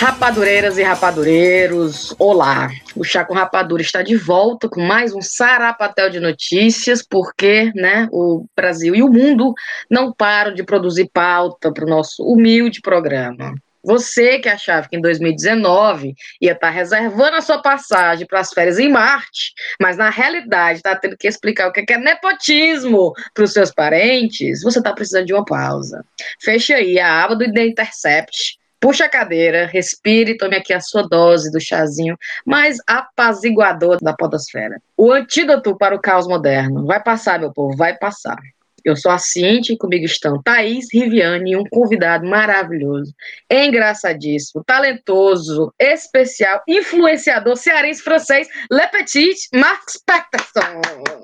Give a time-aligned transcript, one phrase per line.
[0.00, 2.70] Rapadureiras e rapadureiros, olá!
[2.96, 8.08] O Chá com Rapadura está de volta com mais um sarapatel de notícias, porque né,
[8.10, 9.52] o Brasil e o mundo
[9.90, 13.54] não param de produzir pauta para o nosso humilde programa.
[13.84, 18.54] Você que achava que em 2019 ia estar tá reservando a sua passagem para as
[18.54, 23.44] férias em Marte, mas na realidade está tendo que explicar o que é nepotismo para
[23.44, 26.02] os seus parentes, você está precisando de uma pausa.
[26.40, 31.06] Feche aí a aba do The Intercept Puxa a cadeira, respire, tome aqui a sua
[31.06, 32.16] dose do chazinho
[32.46, 34.80] mais apaziguador da podosfera.
[34.96, 36.86] O antídoto para o caos moderno.
[36.86, 38.38] Vai passar, meu povo, vai passar.
[38.84, 43.12] Eu sou a Cintia e comigo estão Thaís Riviane e um convidado maravilhoso,
[43.50, 50.80] engraçadíssimo, talentoso, especial, influenciador cearense francês, Le Petit, Marcos Peterson.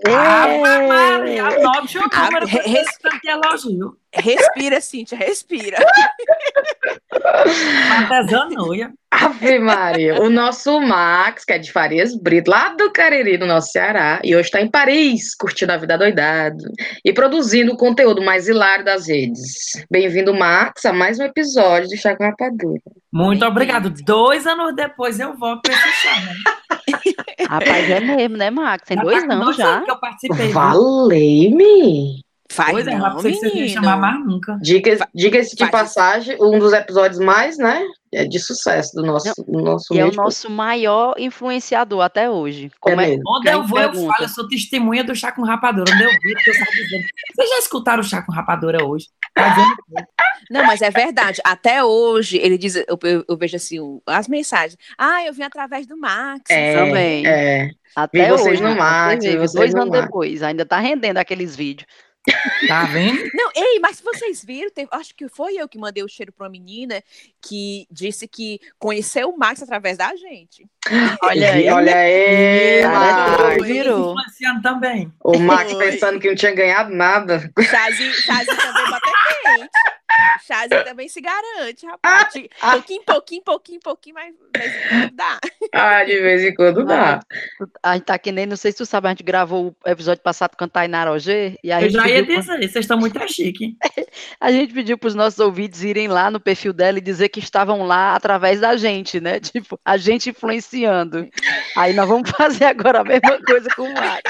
[0.07, 0.47] Ah,
[0.87, 3.97] Maria, anote a câmera para elogio.
[4.17, 5.77] Respira, Cíntia, respira.
[7.91, 8.93] Artesanoia.
[9.11, 10.21] Ave Maria.
[10.21, 14.35] O nosso Max, que é de Farias Brito, lá do Cariri, no nosso Ceará, e
[14.35, 16.65] hoje está em Paris, curtindo a vida doidado
[17.05, 19.73] e produzindo o conteúdo mais hilário das redes.
[19.91, 22.81] Bem-vindo, Max, a mais um episódio do Chá com Rapadura.
[23.13, 23.91] Muito obrigado.
[24.05, 26.35] Dois anos depois eu volto para esse chá, né?
[27.49, 28.85] Rapaz, é mesmo, né, Max?
[28.87, 29.67] Tem dois anos dois já.
[29.67, 30.49] Anos que eu participei.
[30.49, 32.26] Valei-me!
[32.51, 33.41] Faz pois é, não, menino.
[33.41, 34.59] Você chamar mais nunca.
[34.63, 39.61] Diga, diga-se de passagem, um dos episódios mais, né, é de sucesso do nosso, do
[39.61, 42.71] nosso E é o nosso maior influenciador até hoje.
[42.81, 43.99] Como é, é Onde eu vou, pergunta.
[43.99, 45.93] eu falo, eu sou testemunha do chá com rapadura.
[45.93, 47.05] Onde eu vi, eu estava dizendo.
[47.35, 49.09] Vocês já escutaram o chá com rapadura hoje?
[49.35, 49.77] Tá
[50.51, 51.43] não, mas é verdade.
[51.45, 54.79] Até hoje, ele diz, eu, eu, eu, vejo assim, as mensagens.
[54.97, 57.27] Ah, eu vim através do Max é, também.
[57.27, 57.71] É.
[57.95, 58.43] Até vi hoje.
[58.43, 61.87] Vocês no Max, dois anos depois, ainda tá rendendo aqueles vídeos.
[62.67, 63.29] Tá vendo?
[63.35, 66.45] Não, ei, mas vocês viram, teve, acho que foi eu que mandei o cheiro para
[66.45, 67.03] uma menina
[67.41, 70.67] que disse que conheceu o Max através da gente.
[71.23, 73.67] Olha aí, olha aí, Max.
[73.67, 74.15] Virou.
[74.63, 75.13] Também.
[75.23, 77.51] O Max pensando que não tinha ganhado nada.
[77.61, 78.87] Chazinho, chazinho também.
[80.47, 82.33] Chazinho também se garante, rapaz.
[82.61, 85.41] Ah, pouquinho, pouquinho, pouquinho, pouquinho, mas de vez em quando dá.
[85.73, 87.21] Ah, de vez em quando dá.
[87.83, 90.23] A gente tá que nem, não sei se tu sabe, a gente gravou o episódio
[90.23, 91.57] passado com a Tainá Roger.
[91.63, 92.57] E aí Eu já ia dizer, pra...
[92.57, 93.77] vocês estão muito chique.
[94.41, 97.41] a gente pediu para os nossos ouvintes irem lá no perfil dela e dizer que
[97.41, 99.41] estavam lá através da gente, né?
[99.57, 101.29] Tipo, a gente influenciando.
[101.77, 104.23] Aí nós vamos fazer agora a mesma coisa com o Max.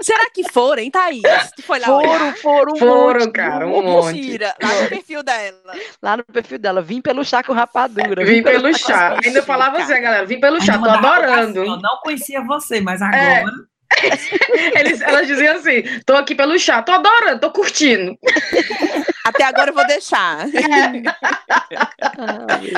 [0.00, 1.22] Será que foram, hein, Thaís?
[1.56, 2.36] Tu foi lá foram, olhar?
[2.36, 4.14] foram, foram, cara, um monte.
[4.14, 5.74] Mentira, lá no perfil dela.
[6.02, 8.24] Lá no perfil dela, vim pelo chá com rapadura.
[8.24, 9.18] Vim, vim pelo, pelo chá.
[9.24, 11.60] Ainda falava assim, galera, vim pelo chá, tô adorando.
[11.60, 13.18] Assim, eu não conhecia você, mas agora...
[13.18, 13.44] É.
[14.80, 18.18] Eles, elas diziam assim: tô aqui pelo chá, tô adorando, tô curtindo.
[19.24, 20.46] Até agora eu vou deixar.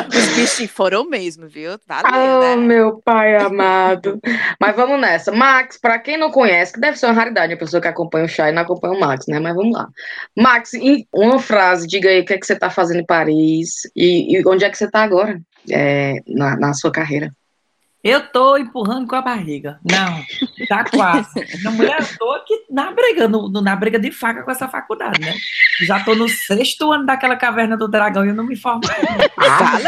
[0.09, 1.73] Os bichinhos foram mesmo, viu?
[1.87, 2.57] Valeu, oh, né?
[2.57, 4.21] meu pai amado.
[4.61, 5.33] Mas vamos nessa.
[5.33, 8.29] Max, para quem não conhece, que deve ser uma raridade a pessoa que acompanha o
[8.29, 9.41] chá e não acompanha o Max, né?
[9.41, 9.89] Mas vamos lá.
[10.37, 10.71] Max,
[11.13, 14.49] uma frase, diga aí o que, é que você está fazendo em Paris e, e,
[14.49, 15.41] onde é que você está agora
[15.71, 17.35] é, na, na sua carreira.
[18.07, 19.81] Eu tô empurrando com a barriga.
[19.83, 20.23] Não,
[20.69, 21.45] tá quase.
[21.59, 25.21] Minha mulher, eu tô aqui na briga, no, na briga de faca com essa faculdade,
[25.21, 25.35] né?
[25.81, 29.29] Já tô no sexto ano daquela caverna do dragão e eu não me formo ainda.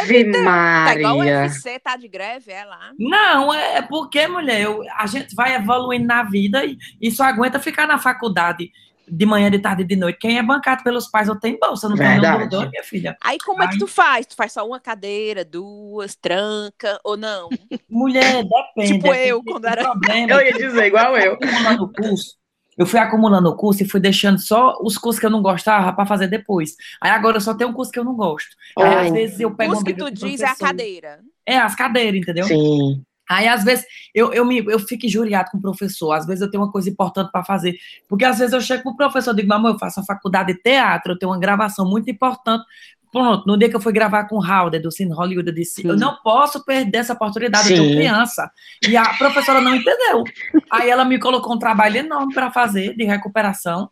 [0.00, 0.94] Ave Maria.
[0.94, 2.90] Tá igual o UFC, tá de greve, é lá?
[2.98, 7.22] Não, é, é porque, mulher, eu, a gente vai evoluindo na vida e, e só
[7.22, 8.72] aguenta ficar na faculdade
[9.10, 10.18] de manhã, de tarde e de noite.
[10.18, 12.20] Quem é bancado pelos pais ou tem bolsa, não Verdade.
[12.20, 13.16] tem nenhum doutor, minha filha.
[13.22, 13.68] Aí como Aí...
[13.68, 14.26] é que tu faz?
[14.26, 17.48] Tu faz só uma cadeira, duas, tranca ou não?
[17.88, 18.94] Mulher, depende.
[18.94, 19.82] Tipo eu, quando era.
[19.82, 20.32] Problema.
[20.32, 21.34] Eu ia dizer, igual eu.
[21.34, 22.38] Acumulando curso.
[22.78, 25.92] Eu fui acumulando o curso e fui deixando só os cursos que eu não gostava
[25.92, 26.76] para fazer depois.
[27.02, 28.50] Aí agora eu só tenho um curso que eu não gosto.
[28.78, 29.72] Aí às vezes eu pego.
[29.72, 31.20] O curso que tu diz é a cadeira.
[31.44, 32.44] É, as cadeiras, entendeu?
[32.44, 33.02] Sim.
[33.28, 33.84] Aí, às vezes,
[34.14, 36.88] eu, eu, me, eu fico injuriado com o professor, às vezes eu tenho uma coisa
[36.88, 37.76] importante para fazer,
[38.08, 40.52] porque às vezes eu chego com o professor e digo, mamãe, eu faço a faculdade
[40.54, 42.64] de teatro, eu tenho uma gravação muito importante,
[43.10, 45.82] Pronto, no dia que eu fui gravar com o Howard, do Cine Hollywood, eu disse:
[45.82, 45.88] Sim.
[45.88, 48.50] Eu não posso perder essa oportunidade, de criança.
[48.86, 50.24] E a professora não entendeu.
[50.70, 53.90] Aí ela me colocou um trabalho enorme para fazer de recuperação.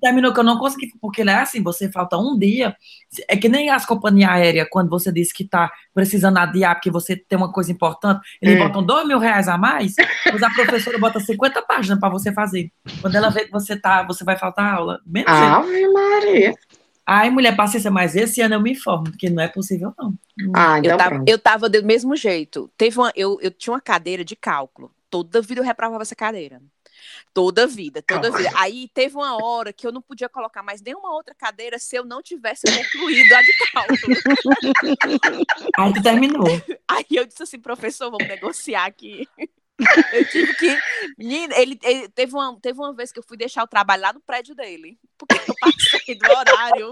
[0.00, 2.76] terminou que eu não consegui, porque né, assim, você falta um dia.
[3.28, 7.16] É que nem as companhias aéreas, quando você diz que está precisando adiar porque você
[7.16, 8.66] tem uma coisa importante, eles hum.
[8.66, 9.94] botam dois mil reais a mais,
[10.30, 12.70] mas a professora bota 50 páginas para você fazer.
[13.00, 15.00] Quando ela vê que você tá, você vai faltar aula.
[15.06, 16.54] Menos Ave Maria.
[17.04, 20.14] Ai, mulher, paciência, mas esse ano eu me informo, porque não é possível, não.
[20.54, 22.70] Ah, então eu, tava, eu tava do mesmo jeito.
[22.76, 24.94] Teve uma, eu, eu tinha uma cadeira de cálculo.
[25.10, 26.62] Toda vida eu reprovava essa cadeira.
[27.34, 28.50] Toda vida, toda vida.
[28.54, 32.04] Aí teve uma hora que eu não podia colocar mais nenhuma outra cadeira se eu
[32.04, 34.16] não tivesse concluído a de cálculo.
[35.76, 36.46] Aí tu terminou.
[36.86, 39.26] Aí eu disse assim, professor, vamos negociar aqui.
[40.12, 40.78] Eu tive que.
[41.18, 44.12] Menina, ele, ele, teve, uma, teve uma vez que eu fui deixar o trabalho lá
[44.12, 44.98] no prédio dele.
[45.18, 46.90] Porque eu passei do horário.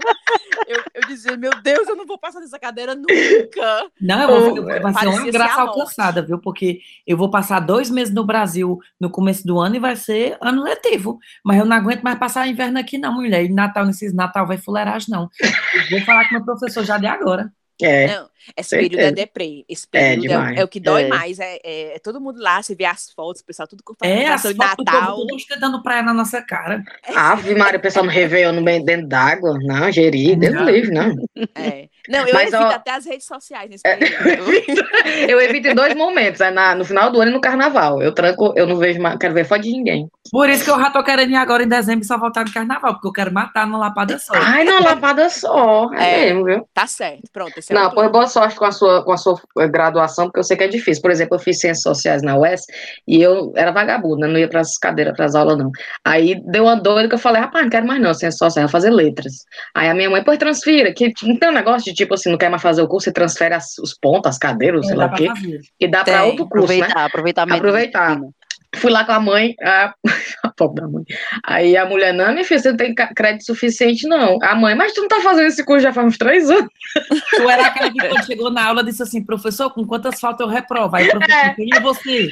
[0.67, 3.91] Eu, eu dizia, meu Deus, eu não vou passar dessa cadeira nunca.
[3.99, 6.39] Não, eu vou, vai ser uma graça alcançada, viu?
[6.39, 10.37] Porque eu vou passar dois meses no Brasil no começo do ano e vai ser
[10.41, 11.19] ano letivo.
[11.43, 13.43] Mas eu não aguento mais passar inverno aqui, não, mulher.
[13.43, 15.29] E Natal, nesses Natal vai fuleiragem, não.
[15.41, 17.51] Eu vou falar com meu professor já de agora.
[17.85, 18.07] É.
[18.07, 19.65] Não, esse período é deprê.
[19.67, 21.07] Esse período é, é, é o que dói é.
[21.07, 21.39] mais.
[21.39, 24.41] É, é, todo mundo lá, você vê as fotos, o pessoal tudo com É, as
[24.41, 25.15] fotos Natal.
[25.15, 26.83] Tudo dando praia na nossa cara.
[27.15, 29.57] Ave Maria, o pessoal no Réveillon no meio, dentro d'água.
[29.61, 30.65] Não, gerir, Deus não.
[30.65, 31.15] livre, não.
[31.55, 31.89] É.
[32.09, 34.87] Não, eu Mas, evito ó, até as redes sociais nesse é, período.
[35.29, 38.01] eu evito em dois momentos, é na, no final do ano e no carnaval.
[38.01, 40.09] Eu tranco, eu não vejo, quero ver foto de ninguém.
[40.31, 42.53] Por isso que eu já tô querendo ir agora em dezembro e só voltar no
[42.53, 44.33] carnaval, porque eu quero matar numa lapada só.
[44.35, 45.93] Ai, numa lapada só.
[45.93, 46.67] É, mesmo, viu?
[46.73, 47.53] Tá certo, pronto.
[47.71, 49.39] não, pois boa sorte com a sua, com a sua
[49.69, 51.01] graduação, porque eu sei que é difícil.
[51.01, 52.61] Por exemplo, eu fiz ciências sociais na UES
[53.07, 55.71] e eu era vagabunda, não ia para as cadeiras, para as aulas, não.
[56.05, 58.71] Aí deu uma doida que eu falei, rapaz, não quero mais não, ciências sociais, vou
[58.71, 59.33] fazer letras.
[59.75, 62.37] Aí a minha mãe, pois transfira, que não tem um negócio de tipo assim, não
[62.37, 65.07] quer mais fazer o curso, você transfere as, os pontos, as cadeiras, é, sei lá
[65.07, 65.61] o quê, fazer.
[65.79, 67.55] e dá para outro curso, aproveitar, né?
[67.55, 68.41] Aproveitar, aproveitar.
[68.75, 69.93] Fui lá com a mãe, a,
[70.43, 71.03] a pobre da mãe.
[71.45, 74.41] Aí a mulher, não, minha filha, você não tem crédito suficiente, não.
[74.41, 76.69] A mãe, mas tu não tá fazendo esse curso já faz uns três anos.
[77.35, 80.53] Tu era aquela que quando chegou na aula disse assim, professor, com quantas faltas eu
[80.53, 80.95] reprovo?
[80.95, 81.53] Aí o professor, é.
[81.53, 82.29] quem é você?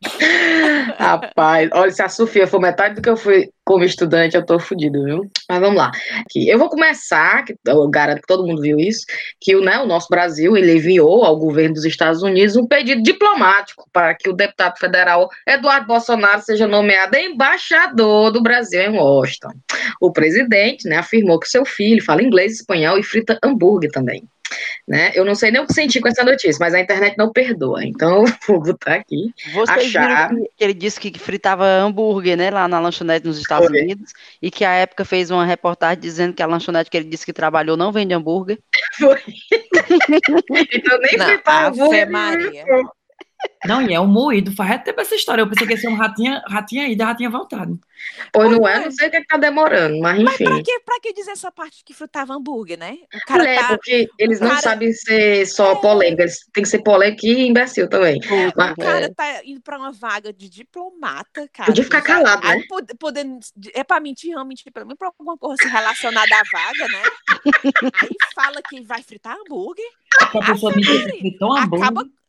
[0.98, 4.58] Rapaz, olha, se a Sofia for metade do que eu fui como estudante, eu tô
[4.58, 5.30] fodido, viu?
[5.48, 5.92] Mas vamos lá.
[6.20, 9.04] Aqui, eu vou começar, que eu garanto que todo mundo viu isso,
[9.38, 13.86] que né, o nosso Brasil ele enviou ao governo dos Estados Unidos um pedido diplomático
[13.92, 19.52] para que o deputado federal Eduardo Bolsonaro seja nomeado embaixador do Brasil em Washington.
[20.00, 24.26] O presidente né, afirmou que seu filho fala inglês, espanhol e frita hambúrguer também.
[24.86, 25.12] Né?
[25.14, 27.84] Eu não sei nem o que sentir com essa notícia, mas a internet não perdoa.
[27.84, 29.32] Então, vou botar aqui.
[29.52, 30.28] Vocês achar...
[30.28, 33.80] viram que ele disse que fritava hambúrguer, né, lá na lanchonete nos Estados Foi.
[33.80, 37.24] Unidos, e que a época fez uma reportagem dizendo que a lanchonete que ele disse
[37.24, 38.58] que trabalhou não vende hambúrguer.
[38.98, 39.20] Foi.
[40.72, 42.10] então nem não, fritava hambúrguer.
[42.10, 42.64] Maria.
[43.64, 44.52] Não, e é um moído.
[44.52, 45.42] Faz tempo essa história.
[45.42, 47.78] Eu pensei que ia ser um ratinho, ratinho aí, da ratinha voltado.
[48.32, 50.44] Pois não é, não sei o que, é que tá demorando, mas enfim.
[50.44, 52.96] Mas pra que, pra que dizer essa parte que frutava hambúrguer, né?
[53.14, 53.68] O cara é, tá...
[53.68, 54.62] porque eles não cara...
[54.62, 55.80] sabem ser só é...
[55.80, 58.18] polêmica, eles têm que ser polêmica e imbecil também.
[58.56, 59.08] Mas, o cara é...
[59.10, 61.66] tá indo pra uma vaga de diplomata, cara.
[61.66, 62.62] Podia ficar calado, né?
[62.98, 63.38] podendo,
[63.74, 67.02] é pra mentir, não mentir pra mim, pra alguma coisa assim relacionada à vaga, né?
[68.00, 69.84] aí fala que vai fritar hambúrguer.
[70.18, 71.86] A pessoa me fritou hambúrguer.
[71.86, 72.19] Acaba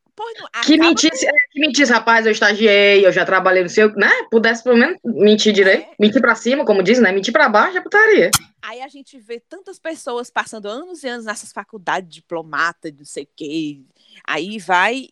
[0.65, 4.09] que mentisse, é, que mentisse, rapaz, eu estagiei, eu já trabalhei no seu, né?
[4.29, 5.95] Pudesse pelo menos mentir direito, é.
[5.99, 7.11] mentir pra cima, como diz, né?
[7.11, 8.31] Mentir pra baixo é putaria.
[8.61, 13.23] Aí a gente vê tantas pessoas passando anos e anos nessas faculdades, diplomata, não sei
[13.23, 13.81] o quê.
[14.27, 15.09] Aí vai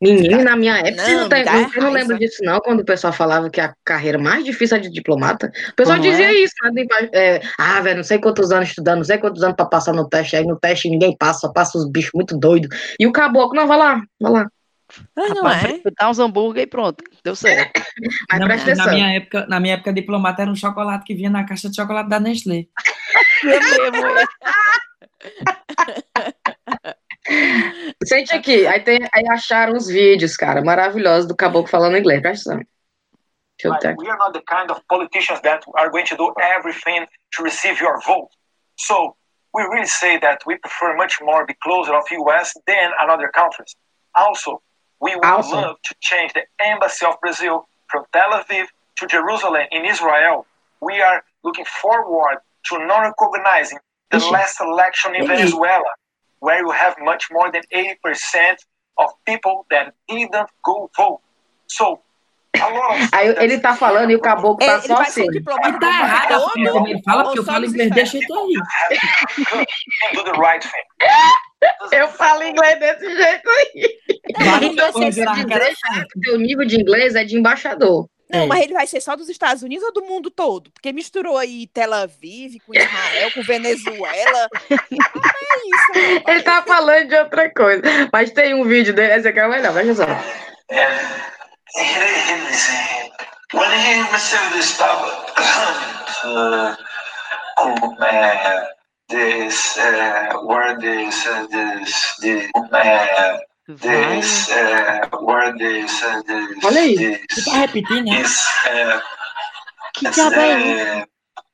[0.00, 2.84] Menino, na minha época, não, não, tem, não, eu não lembro disso, não, quando o
[2.84, 5.52] pessoal falava que a carreira mais difícil é de diplomata.
[5.70, 6.34] O pessoal Como dizia é?
[6.34, 6.86] isso, né?
[7.12, 10.08] É, ah, velho, não sei quantos anos estudando, não sei quantos anos para passar no
[10.08, 12.74] teste, aí no teste ninguém passa, só passa os bichos muito doidos.
[12.98, 14.50] E o caboclo, não, vai lá, vai lá.
[15.14, 15.80] Ah, não Rapaz, é?
[15.98, 17.70] Dá uns hambúrguer e pronto, deu certo.
[18.30, 21.28] Mas na, presta na minha época, na minha época, diplomata era um chocolate que vinha
[21.28, 22.64] na caixa de chocolate da Nestlé.
[23.44, 24.08] é mesmo.
[28.04, 32.20] Sente aqui, aí, tem, aí acharam os vídeos, cara, maravilhosos do caboclo falando inglês.
[32.22, 32.66] Presta atenção.
[33.98, 37.78] we are not the kind of politicians that are going to do everything to receive
[37.78, 38.30] your vote.
[38.76, 39.14] So
[39.52, 43.76] we really say that we prefer much more be closer of US than another countries.
[44.14, 44.62] Also,
[45.00, 45.56] we would also.
[45.56, 50.46] love to change the embassy of Brazil from Tel Aviv to Jerusalem in Israel.
[50.80, 53.78] We are looking forward to not recognizing
[54.10, 55.92] the last election in Venezuela
[56.40, 58.56] where you have much more than 80%
[58.98, 61.20] of people that didn't go vote.
[61.66, 62.00] So,
[63.12, 65.22] Aí ele tá falando e o caboclo tá ele só assim.
[65.22, 68.54] Ele tá errado ele fala, porque eu falo inglês desse jeito aí.
[70.14, 71.96] Do the right thing.
[71.96, 73.98] Eu falo inglês desse jeito aí.
[74.62, 75.24] Então, você
[76.22, 78.08] que o nível de inglês é de embaixador.
[78.30, 78.46] Não, é.
[78.46, 80.70] mas ele vai ser só dos Estados Unidos ou do mundo todo?
[80.70, 84.48] Porque misturou aí Tel Aviv com Israel, com Venezuela.
[84.70, 86.14] é isso.
[86.14, 86.28] Rapaz.
[86.28, 87.82] Ele tá falando de outra coisa.
[88.12, 90.06] Mas tem um vídeo dele, esse aqui é o melhor, veja só.
[93.52, 95.10] When he received this power,
[96.24, 96.76] uh,
[97.58, 98.64] uh,
[99.08, 103.38] this, uh, where this, uh, this, the, uh,
[103.76, 106.96] this uh, where this uh, this, Olha aí.
[106.96, 108.22] this Fica repetindo, né?
[108.22, 109.00] uh,
[109.94, 111.06] Que diabo é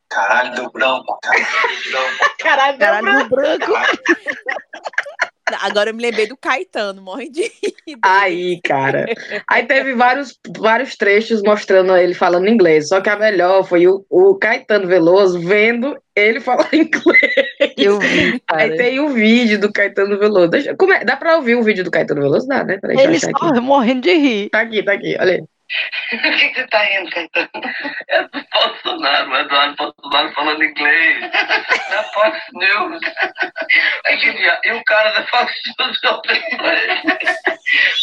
[0.09, 2.37] caralho do branco, caralho do branco.
[2.39, 3.73] Caralho, Caralho do branco.
[5.63, 7.97] Agora eu me lembrei do Caetano, morre de rir.
[8.03, 9.07] Aí, cara.
[9.49, 12.89] Aí teve vários, vários trechos mostrando ele falando inglês.
[12.89, 17.33] Só que a melhor foi o, o Caetano Veloso vendo ele falar inglês.
[17.77, 18.63] Eu vi, cara.
[18.63, 20.49] Aí tem o vídeo do Caetano Veloso.
[20.49, 22.49] Deixa, como é- dá pra ouvir o vídeo do Caetano Veloso?
[22.49, 22.79] Dá, né?
[22.81, 23.31] Peraí, Ele só
[23.63, 24.51] morrendo de rir.
[24.51, 25.45] Tá aqui, tá aqui, olha aí.
[26.11, 27.49] Por que, que você tá rindo, Caetano?
[28.09, 31.21] É do Bolsonaro, o Eduardo Bolsonaro falando inglês.
[31.91, 33.01] Na Fox News.
[34.05, 34.59] É genial.
[34.65, 37.03] E o cara da Fox News não tem inglês.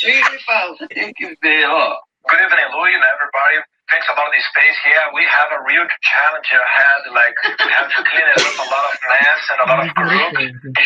[0.03, 0.75] Ninguém fala.
[0.89, 1.99] Tem que ver, ó.
[2.29, 3.63] Good evening, Louis and everybody.
[3.89, 5.11] Thanks about the space here.
[5.13, 7.01] We have a real challenge ahead.
[7.11, 10.35] Like, we have to clean up a lot of mess and a lot of corrupt.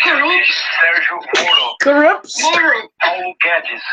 [0.04, 0.50] Corrupt?
[0.82, 1.76] Sérgio Moro.
[1.82, 2.42] Corrupts.
[2.42, 2.90] Moro.
[3.00, 3.86] Paulo Guedes.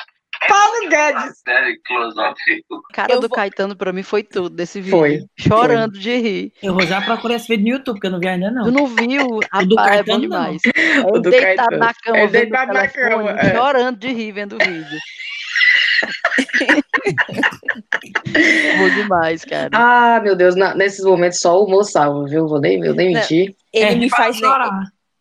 [0.48, 1.42] Paulo Guedes.
[1.46, 4.98] A cara Eu do vou- Caetano pra mim foi tudo desse vídeo.
[4.98, 6.52] Foi, Chorando de rir.
[6.62, 8.64] Eu vou já procurar esse vídeo no YouTube, que eu não vi ainda, não.
[8.64, 9.26] Tu não viu?
[9.26, 10.20] O do é bom Caetano, não.
[10.20, 10.62] demais.
[11.22, 13.54] Do deitado na cama, o deitado na cama, é.
[13.54, 14.98] chorando de rir vendo o vídeo.
[18.78, 19.70] bom demais, cara.
[19.72, 22.46] Ah, meu Deus, na- nesses momentos só o humor salva, viu?
[22.48, 23.54] Vou nem, vou nem mentir.
[23.72, 24.70] Ele É, me faz chorar.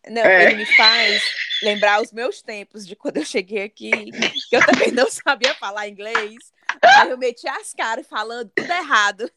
[0.08, 0.44] Não, É.
[0.52, 1.22] ele me faz
[1.64, 5.88] lembrar os meus tempos de quando eu cheguei aqui, que eu também não sabia falar
[5.88, 6.36] inglês.
[6.82, 9.30] Aí eu meti as caras falando tudo errado.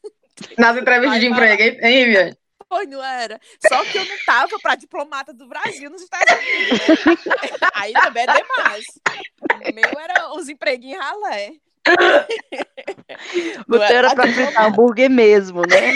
[0.57, 2.37] Nas entrevistas de emprego, hein, Viviane?
[2.69, 3.39] Pois não era.
[3.65, 7.23] Só que eu não tava para diplomata do Brasil nos Estados Unidos.
[7.73, 8.85] Aí também é demais.
[9.69, 11.53] O meu era os empreguinhos ralé.
[13.67, 15.93] O teu era pra fritar hambúrguer mesmo, né?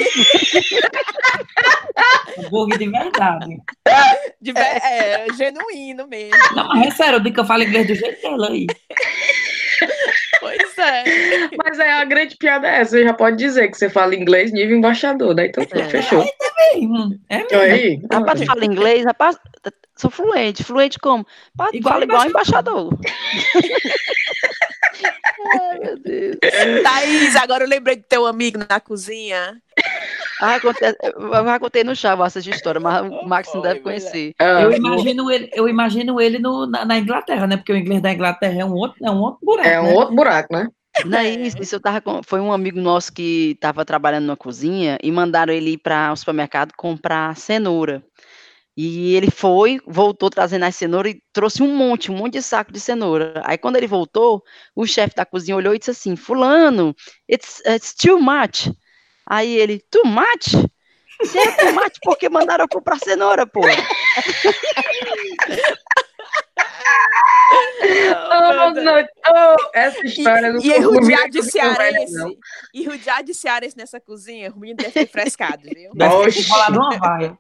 [2.38, 3.58] Hambúrguer de verdade.
[4.42, 6.36] De, ve- é, genuíno mesmo.
[6.56, 8.66] Não, mas é sério, eu digo que eu falo inglês do jeito dela aí.
[10.40, 11.04] Pois é.
[11.64, 14.52] Mas é a grande piada é essa, você já pode dizer que você fala inglês
[14.52, 15.46] nível embaixador, né?
[15.48, 15.90] Então É.
[15.90, 16.24] fechou.
[16.78, 17.76] Hum, É Então mesmo.
[17.76, 19.38] aí, Rapaz, fala inglês, rapaz,
[19.96, 20.64] sou fluente.
[20.64, 21.24] Fluente como?
[21.60, 22.98] Rapaz, Igual fala igual embaixador.
[25.46, 26.38] Ai, meu Deus.
[26.84, 29.62] Thaís, agora eu lembrei do teu amigo na cozinha.
[30.42, 33.92] Ah, acontece, eu já contei no chá essa história, mas o Max não deve Foi,
[33.92, 34.34] conhecer.
[34.40, 37.58] ah, Eu imagino ele, eu imagino ele no, na, na Inglaterra, né?
[37.58, 39.94] Porque o inglês da Inglaterra é um outro, é um outro buraco, é um né?
[39.94, 40.68] outro buraco, né?
[41.06, 44.36] Não é isso, isso eu tava com, foi um amigo nosso que estava trabalhando na
[44.36, 48.04] cozinha e mandaram ele ir para o supermercado comprar cenoura.
[48.84, 52.74] E ele foi, voltou trazendo as cenouras e trouxe um monte, um monte de saco
[52.74, 53.40] de cenoura.
[53.46, 54.42] Aí quando ele voltou,
[54.76, 56.96] o chefe da cozinha olhou e disse assim: "Fulano,
[57.32, 58.72] it's, it's too much".
[59.30, 60.68] Aí ele: "Too much?"
[61.24, 63.62] Se é too much, porque mandaram eu comprar cenoura, pô.
[67.84, 71.76] Oh, não, oh, essa história não E, e rodear de conversa, não.
[71.76, 72.40] cearense.
[72.74, 75.92] E rodear de cearense nessa cozinha, o menino deve ter frescado, viu?
[75.94, 77.38] Deve ter rolado uma vaia.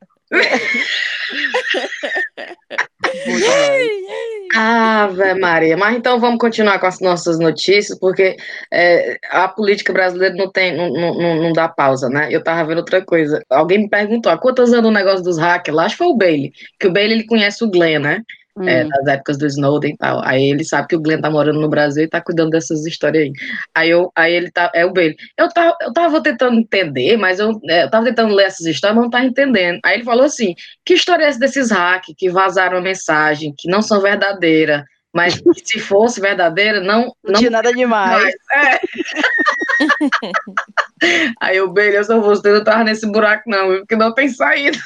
[4.55, 5.77] Ave Maria.
[5.77, 8.35] Mas então vamos continuar com as nossas notícias, porque
[8.71, 12.27] é, a política brasileira não tem, não, não não dá pausa, né?
[12.31, 13.41] Eu tava vendo outra coisa.
[13.49, 15.85] Alguém me perguntou há quantos anos o negócio dos hackers lá?
[15.85, 16.51] Acho que foi o Bailey.
[16.79, 18.21] Que o Bailey ele conhece o Glenn, né?
[18.65, 18.89] É, Hum.
[18.89, 20.21] das épocas do Snowden e tal.
[20.25, 23.23] Aí ele sabe que o Glenn tá morando no Brasil e tá cuidando dessas histórias
[23.23, 23.31] aí.
[23.73, 25.15] Aí, eu, aí ele tá, é o Bailey.
[25.37, 28.95] Eu tava, eu tava tentando entender, mas eu, é, eu tava tentando ler essas histórias,
[28.95, 29.79] mas não tava entendendo.
[29.85, 30.53] Aí ele falou assim:
[30.85, 35.39] que história é essa desses hackers que vazaram a mensagem, que não são verdadeiras, mas
[35.39, 37.03] que se fosse verdadeira, não.
[37.23, 38.33] Não não tinha nada demais.
[38.53, 38.79] É.
[41.41, 41.73] Aí eu
[42.03, 44.77] sou você, não tava nesse buraco, não, porque não tem saída.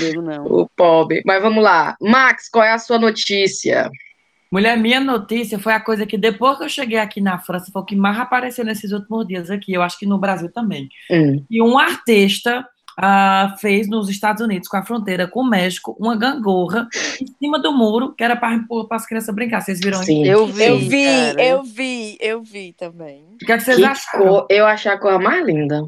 [0.00, 0.44] Digo não.
[0.46, 1.22] O pobre.
[1.26, 1.96] Mas vamos lá.
[2.00, 3.90] Max, qual é a sua notícia?
[4.50, 7.82] Mulher, minha notícia foi a coisa que depois que eu cheguei aqui na França, foi
[7.82, 10.88] o que mais apareceu nesses últimos dias aqui, eu acho que no Brasil também.
[11.10, 11.44] Hum.
[11.50, 12.64] E um artista
[12.96, 16.88] ah, fez nos Estados Unidos, com a fronteira com o México, uma gangorra
[17.20, 18.58] em cima do muro, que era para
[18.90, 19.60] as crianças brincar.
[19.60, 20.06] Vocês viram isso?
[20.06, 20.24] Sim.
[20.24, 21.42] Eu vi, Eu vi, cara.
[21.42, 23.24] eu vi, eu vi também.
[23.34, 24.24] O que, é que vocês Que acharam?
[24.26, 25.86] cor, eu achei a cor mais linda.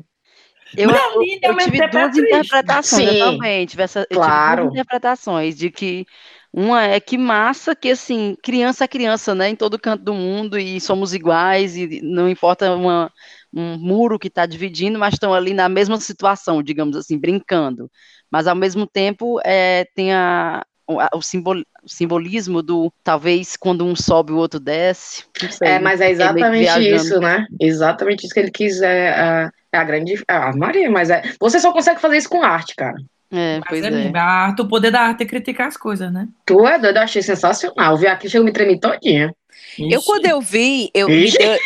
[0.76, 3.66] Eu, Mulher eu, eu mesmo tive é duas interpretações, Sim, eu também.
[3.66, 4.62] Tive essa, eu tive claro.
[4.64, 6.04] duas interpretações de que
[6.52, 9.48] uma é que massa que assim, criança é criança, né?
[9.48, 13.10] Em todo canto do mundo e somos iguais e não importa uma,
[13.52, 17.90] um muro que está dividindo, mas estão ali na mesma situação, digamos assim, brincando.
[18.30, 23.84] Mas ao mesmo tempo é, tem a, o, a- simbol- o simbolismo do talvez quando
[23.84, 25.24] um sobe o outro desce.
[25.40, 27.46] Não sei, É, mas é exatamente isso, né?
[27.60, 28.80] Exatamente isso que ele quis.
[28.82, 30.14] É, a, é a grande.
[30.28, 31.22] Ah, Maria, mas é.
[31.40, 32.96] Você só consegue fazer isso com arte, cara.
[33.30, 34.16] É, Mas pois é é.
[34.16, 36.28] a arte, o poder da arte é criticar as coisas, né?
[36.46, 37.96] Tu é doido, eu achei sensacional.
[37.96, 39.32] Vi aqui, chegou me tremer todinha.
[39.78, 41.58] Eu, quando eu vi, eu, deu-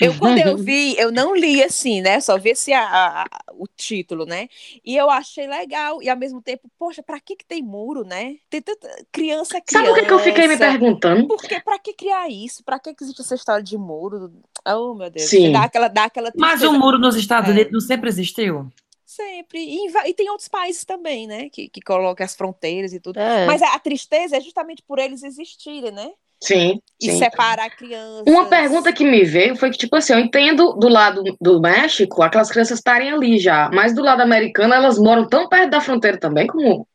[0.00, 2.20] eu quando eu vi, eu não li assim, né?
[2.20, 4.48] Só vi esse, a, a- o título, né?
[4.84, 6.02] E eu achei legal.
[6.02, 8.36] E ao mesmo tempo, poxa, pra que que tem muro, né?
[8.48, 8.88] Tem tanta...
[9.12, 9.86] Criança é criança.
[9.86, 11.26] Sabe o que, que eu fiquei me perguntando?
[11.26, 12.62] Por que, pra que criar isso?
[12.64, 14.32] Pra que, existe essa história de muro?
[14.66, 15.28] Oh, meu Deus.
[15.28, 15.52] Sim.
[15.52, 17.52] Dá aquela, dá aquela Mas o muro nos Estados É.
[17.52, 18.70] Unidos não sempre existiu?
[19.04, 19.58] sempre.
[19.58, 21.48] E, e tem outros países também, né?
[21.48, 23.18] Que, que colocam as fronteiras e tudo.
[23.18, 23.46] É.
[23.46, 26.10] Mas a, a tristeza é justamente por eles existirem, né?
[26.40, 27.18] Sim, E sim.
[27.18, 28.22] separar crianças.
[28.26, 32.22] Uma pergunta que me veio foi que, tipo assim, eu entendo do lado do México
[32.22, 36.18] aquelas crianças estarem ali já, mas do lado americano elas moram tão perto da fronteira
[36.18, 36.86] também como.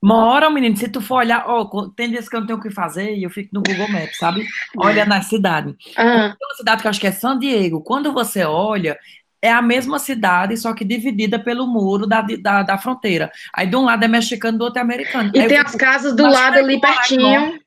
[0.00, 1.64] Mora, menino, se tu for olhar, ó,
[1.96, 4.16] tem dias que eu não tenho o que fazer e eu fico no Google Maps,
[4.16, 4.46] sabe?
[4.76, 5.74] Olha na cidade.
[5.96, 7.80] Ah, Tem uma cidade que eu acho que é San Diego.
[7.82, 8.96] Quando você olha,
[9.42, 13.28] é a mesma cidade, só que dividida pelo muro da, da, da fronteira.
[13.52, 15.32] Aí de um lado é mexicano, do outro é americano.
[15.34, 17.58] e Aí tem fico- as casas do lado é ali pertinho.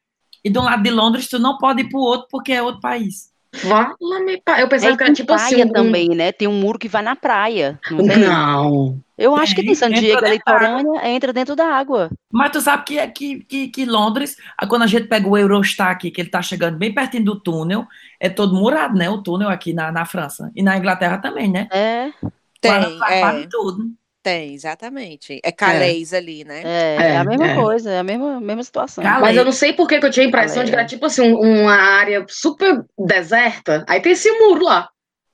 [0.43, 2.81] E de um lado de Londres, tu não pode ir pro outro porque é outro
[2.81, 3.31] país.
[3.53, 4.61] Fala-me, pá.
[4.61, 5.49] Eu pensava É, que era tipo assim.
[5.49, 6.31] praia um- também, né?
[6.31, 7.77] Tem um muro que vai na praia.
[7.91, 8.19] Não tem?
[8.19, 8.99] Não.
[9.17, 12.09] Eu acho que Tem, San entra Diego, a dentro da litorânea, entra dentro da água.
[12.31, 14.35] Mas tu sabe que, que, que, que Londres,
[14.67, 17.85] quando a gente pega o Eurostar aqui, que ele tá chegando bem pertinho do túnel,
[18.19, 19.09] é todo murado, né?
[19.09, 20.49] O túnel aqui na, na França.
[20.55, 21.67] E na Inglaterra também, né?
[21.71, 22.11] É,
[22.59, 23.91] Tem, Para é, tudo.
[24.21, 25.39] Tem, exatamente.
[25.43, 26.61] É Calais ali, né?
[26.63, 27.55] é, É, é a mesma é.
[27.55, 29.03] coisa, é a mesma, mesma situação.
[29.03, 31.21] Mas eu não sei por que eu tinha a impressão de que era tipo assim,
[31.21, 33.83] um- uma área super deserta.
[33.87, 34.89] Aí tem esse muro lá.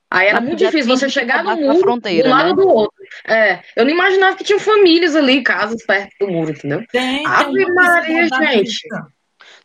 [0.10, 2.50] Aí era Mas muito difícil tem você que chegar no muro, fronteira, de um lado
[2.50, 2.56] né?
[2.56, 2.96] do outro.
[3.28, 6.82] É, eu não imaginava que tinham famílias ali, casas perto do muro, entendeu?
[6.92, 8.88] Tem, tem Ave uma Maria, gente.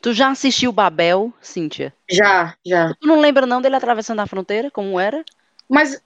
[0.02, 1.94] Tu já assistiu Babel, Cíntia?
[2.10, 2.94] Já, já.
[3.00, 5.24] Tu não lembra não dele atravessando a fronteira, como era?
[5.68, 6.00] Mas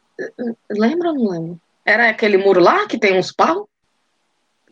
[0.70, 1.60] lembra ou não lembro?
[1.86, 3.68] Era aquele muro lá que tem uns pau?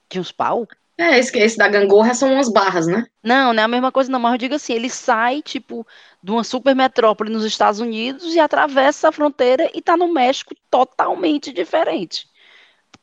[0.08, 0.66] Tinha uns pau?
[0.98, 3.06] É, esse, esse da gangorra são umas barras, né?
[3.22, 5.86] Não, não é a mesma coisa não, mas eu digo assim, ele sai, tipo,
[6.22, 10.54] de uma super metrópole nos Estados Unidos e atravessa a fronteira e tá no México
[10.68, 12.28] totalmente diferente.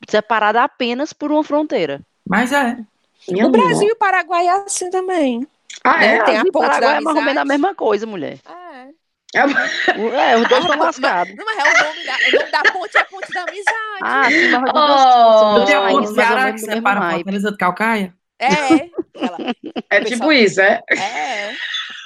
[0.10, 2.02] Separado apenas por uma fronteira.
[2.28, 2.78] Mas é.
[3.30, 5.48] Minha O Brasil e o Paraguai é assim também.
[5.84, 6.16] Ah, né?
[6.16, 6.24] é?
[6.24, 8.40] Tem a Brasil e ponte da Paraguai é mais ou menos a mesma coisa, mulher.
[8.46, 8.61] É.
[9.34, 11.36] É, os dois estão lascados.
[11.36, 14.02] Não, mas é o nome da, o nome da ponte é a ponte da amizade.
[14.02, 14.78] Ah, sim, mas Oh.
[14.78, 17.12] Não dois tem a ponte Ceará que do separa a.
[17.12, 18.14] Fortaleza de Calcaia?
[18.40, 18.48] É.
[19.22, 19.38] Ela,
[19.90, 20.82] É pessoal- tipo isso, é?
[20.90, 21.52] é.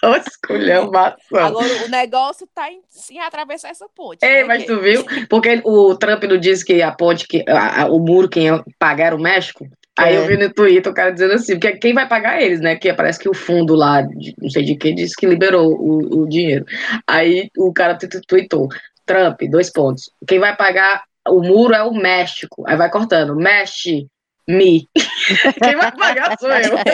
[0.28, 1.40] Esculhambação.
[1.40, 4.20] Agora o negócio tá em, em atravessar essa ponte.
[4.24, 4.44] Ei, né?
[4.44, 5.04] mas Que- tu viu?
[5.30, 8.30] Porque o Trump não disse que a ponte, que, a- a- o muro,
[8.78, 9.66] pagar era o México.
[9.98, 10.18] Aí É.
[10.18, 12.76] eu vi no Twitter o cara dizendo assim, porque quem vai pagar eles, né?
[12.76, 16.22] Que parece que o fundo lá, de- não sei de que, disse que liberou o,
[16.24, 16.66] o dinheiro.
[17.08, 18.68] Aí o cara tweetou,
[19.06, 20.10] Trump, dois pontos.
[20.28, 22.64] Quem vai pagar o muro é o México.
[22.68, 24.08] Aí vai cortando, mexe,
[24.48, 24.88] me.
[25.64, 26.76] quem vai pagar sou eu.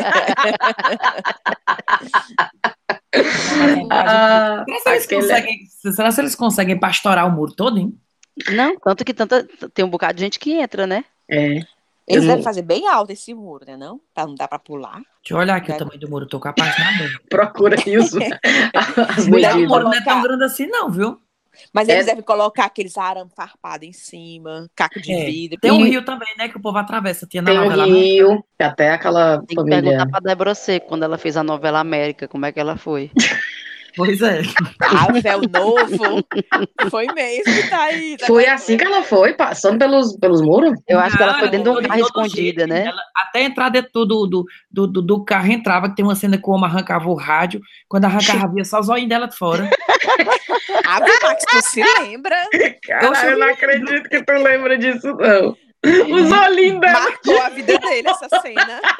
[3.90, 7.94] Ah, Será, se eles aquele- será se eles conseguem pastorar o muro todo, hein?
[8.54, 11.04] Não, tanto que tanta, tem um bocado de gente que entra, né?
[11.30, 11.60] É.
[12.08, 13.78] Eles Eu não- devem fazer bem alto esse muro, né?
[13.78, 14.02] Não?
[14.14, 14.96] Pra não dar pra pular.
[14.96, 15.78] Deixa eu olhar aqui o É.
[15.78, 17.10] tamanho do muro, tô capaz de nada.
[17.30, 18.18] Procura isso.
[19.18, 19.70] As Mulher, o medidas.
[19.70, 21.18] muro não é tão grande assim, não, viu?
[21.74, 21.94] Mas É.
[21.94, 25.26] eles devem colocar aqueles arame farpado em cima, caco de É.
[25.26, 25.60] vidro.
[25.60, 26.48] Tem um E- rio também, né?
[26.48, 27.28] Que o povo atravessa.
[27.28, 27.86] Tinha na Tem um novela.
[27.86, 29.82] rio, que até aquela Tem que família.
[29.82, 33.12] perguntar pra Débora Seco, quando ela fez a novela América, como é que ela foi.
[33.96, 34.42] Pois é.
[34.82, 36.24] Ah, véu novo.
[36.90, 38.18] Foi mesmo que tá aí.
[38.18, 40.74] tá Foi assim que ela foi, passando pelos, pelos muros?
[40.88, 42.86] Eu acho que ela foi dentro de um foi carro escondida, né?
[42.86, 46.38] ela- até entrar dentro do, do, do, do, do carro entrava, que tem uma cena
[46.38, 47.62] que o homem arrancava o rádio.
[47.88, 49.70] Quando arrancava, via só os olhinhos dela de fora.
[50.86, 52.36] Ah, meu Max, tu se lembra?
[52.86, 55.56] Caralho, eu não acredito que tu lembra disso, não.
[55.84, 57.00] Os olhinhos dela.
[57.00, 58.82] Marcou a vida dele essa cena.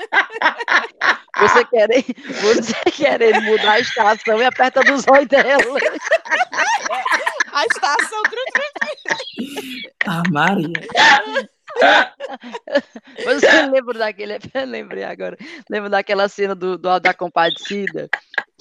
[1.40, 2.06] Você querendo,
[2.42, 5.80] você querendo mudar a estação e aperta dos olhos dela.
[7.52, 8.44] A estação tru-
[10.06, 10.70] Ah, Maria.
[13.24, 14.38] Você lembra daquele.
[14.54, 15.38] Eu lembrei agora.
[15.70, 18.10] Lembra daquela cena do, do da Compadecida?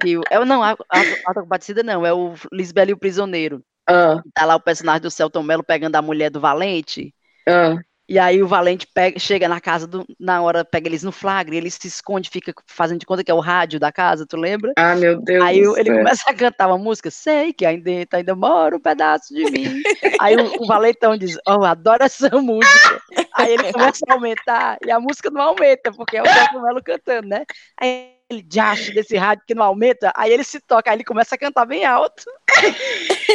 [0.01, 3.63] Que o, é, não, a, a, da Compadecida não, é o Lisbela e o Prisioneiro.
[3.87, 7.13] Ah, Tá lá o personagem do Celton Mello pegando a mulher do Valente.
[7.49, 7.77] ah.
[8.11, 11.55] E aí o Valente pega, chega na casa do, na hora, pega eles no flagra,
[11.55, 14.73] ele se esconde, fica fazendo de conta que é o rádio da casa, tu lembra?
[14.77, 15.45] Ah, meu Deus.
[15.45, 19.45] Aí ele começa a cantar uma música, sei que ainda ainda mora um pedaço de
[19.45, 19.81] mim.
[20.21, 23.01] Aí o, o Valentão diz, oh, adoro essa música.
[23.37, 26.83] Aí ele começa a aumentar, e a música não aumenta, porque é o Celso Melo
[26.83, 27.45] cantando, né?
[27.81, 31.37] Aí ele diacho desse rádio que não aumenta, aí ele se toca, aí ele começa
[31.37, 32.25] a cantar bem alto.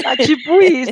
[0.03, 0.91] Tá tipo isso.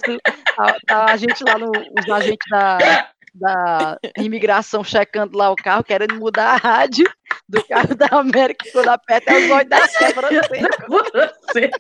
[0.56, 5.84] Tá, tá a gente lá, no, os agentes da, da imigração checando lá o carro,
[5.84, 7.06] querendo mudar a rádio
[7.50, 9.80] do carro da América, quando aperta é os olhos da
[10.88, 11.72] Você.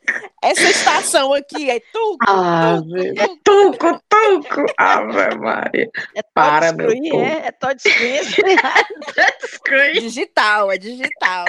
[0.43, 2.17] Essa estação aqui é tudo.
[2.27, 3.13] Ave,
[3.43, 4.65] tuco, tuco.
[4.77, 5.89] Ave Maria.
[6.15, 7.23] É Para, meu povo.
[7.23, 8.23] é, é touchscreen.
[9.93, 11.45] Digital, é digital.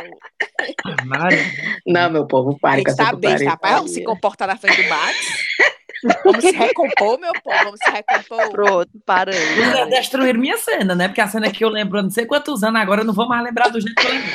[1.87, 3.51] Não, meu povo, pare com essa putaria.
[3.51, 3.91] rapaz.
[3.91, 5.17] Se comportar na frente do Max.
[6.25, 7.57] Vamos se recompor, meu povo.
[7.65, 8.51] Vamos se recompor.
[8.51, 9.55] Pronto, para aí.
[9.57, 11.09] Vocês destruíram minha cena, né?
[11.09, 13.27] Porque a cena que eu lembro há não sei quantos anos, agora eu não vou
[13.29, 14.29] mais lembrar do jeito que eu lembro.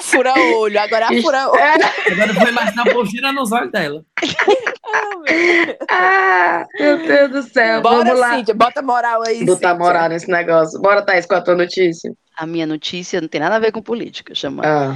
[0.00, 0.80] Fura olho.
[0.80, 1.62] Agora é fura olho.
[2.12, 4.04] Agora eu vou imaginar por gira nos olhos dela.
[5.90, 7.82] Ah, meu Deus do céu.
[7.82, 8.36] Bora, Vamos lá.
[8.36, 8.54] Cíntia.
[8.54, 9.74] Bota moral aí, Botar Cíntia.
[9.74, 10.80] moral nesse negócio.
[10.80, 12.12] Bora, Thaís, com a tua notícia.
[12.36, 14.94] A minha notícia não tem nada a ver com política, chama Ah,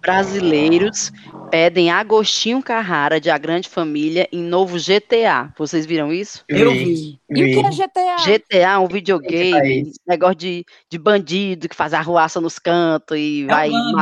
[0.00, 1.12] Brasileiros
[1.50, 5.52] pedem Agostinho Carrara de A Grande Família em novo GTA.
[5.56, 6.44] Vocês viram isso?
[6.48, 7.18] Eu vi.
[7.30, 8.16] E o que é GTA?
[8.24, 13.70] GTA um videogame, negócio de, de bandido que faz arruaça nos cantos e É vai
[13.70, 13.92] um.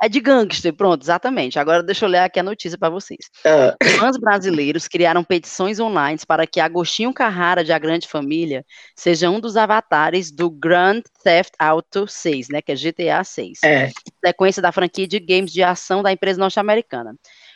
[0.00, 1.58] É de gangster, pronto, exatamente.
[1.58, 3.18] Agora deixa eu ler aqui a notícia para vocês.
[3.44, 9.28] Ah, Fãs brasileiros criaram petições online para que Agostinho Carrara de A Grande Família seja
[9.28, 13.90] um dos avatares do Grand Theft Auto 6, né, que é GTA 6 é.
[14.24, 17.14] sequência da franquia de games de ação da empresa norte-americana.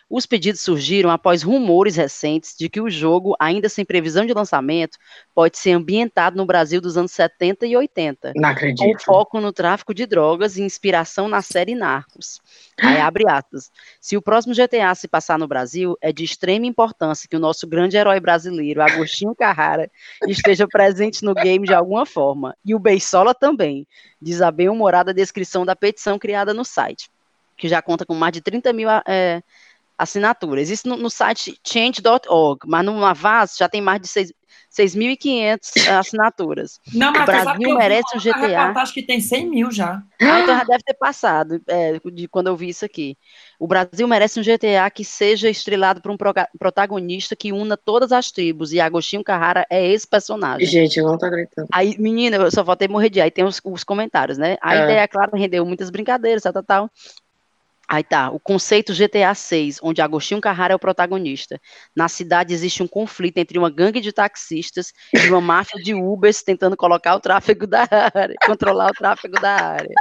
[0.09, 4.99] Os pedidos surgiram após rumores recentes de que o jogo, ainda sem previsão de lançamento,
[5.35, 9.05] pode ser ambientado no Brasil dos anos 70 e 80, Não com acredito.
[9.05, 12.41] foco no tráfico de drogas e inspiração na série Narcos.
[12.79, 13.71] Aí abre aspas.
[14.01, 17.67] Se o próximo GTA se passar no Brasil, é de extrema importância que o nosso
[17.67, 19.91] grande herói brasileiro, Agostinho Carrara,
[20.29, 22.55] esteja presente no game de alguma forma.
[22.65, 23.87] E o Beisola também,
[24.21, 27.11] diz a bem-humorada descrição da petição criada no site,
[27.57, 29.43] que já conta com mais de 30 mil é,
[30.03, 30.71] assinaturas.
[30.71, 34.33] Isso no, no site change.org, mas no Avaz já tem mais de seis-
[34.71, 36.81] 6.500 assinaturas.
[36.93, 38.65] Não, O mas Brasil eu vi merece um GTA.
[38.65, 40.03] reportagem que tem 100 mil já.
[40.25, 43.17] Ah, então já deve ter passado, é, de quando eu vi isso aqui.
[43.59, 46.17] O Brasil merece um GTA que seja estrelado por um
[46.59, 50.69] protagonista que una todas as tribos, e Agostinho Carrara é esse personagem.
[50.69, 51.69] Gente, eu não tô acreditando.
[51.73, 54.57] Aí, menina, eu só voltei a morrer de aí tem os, os comentários, né?
[54.63, 54.85] A É.
[54.85, 56.91] ideia, claro, rendeu muitas brincadeiras, tal, tal, tal.
[57.93, 61.61] Aí tá, o conceito GTA 6, onde Agostinho Carrara é o protagonista.
[61.95, 66.43] Na cidade existe um conflito entre uma gangue de taxistas e uma máfia de Ubers
[66.43, 69.95] tentando colocar o tráfego da área, controlar o tráfego da área.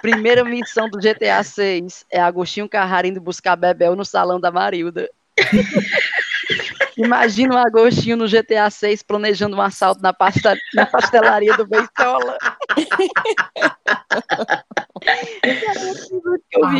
[0.00, 5.08] Primeira missão do GTA 6 é Agostinho Carrara indo buscar Bebel no salão da Marilda.
[6.96, 12.36] Imagina o Agostinho no GTA 6 planejando um assalto na, pasta, na pastelaria do Beisola.
[16.52, 16.74] Eu Ah,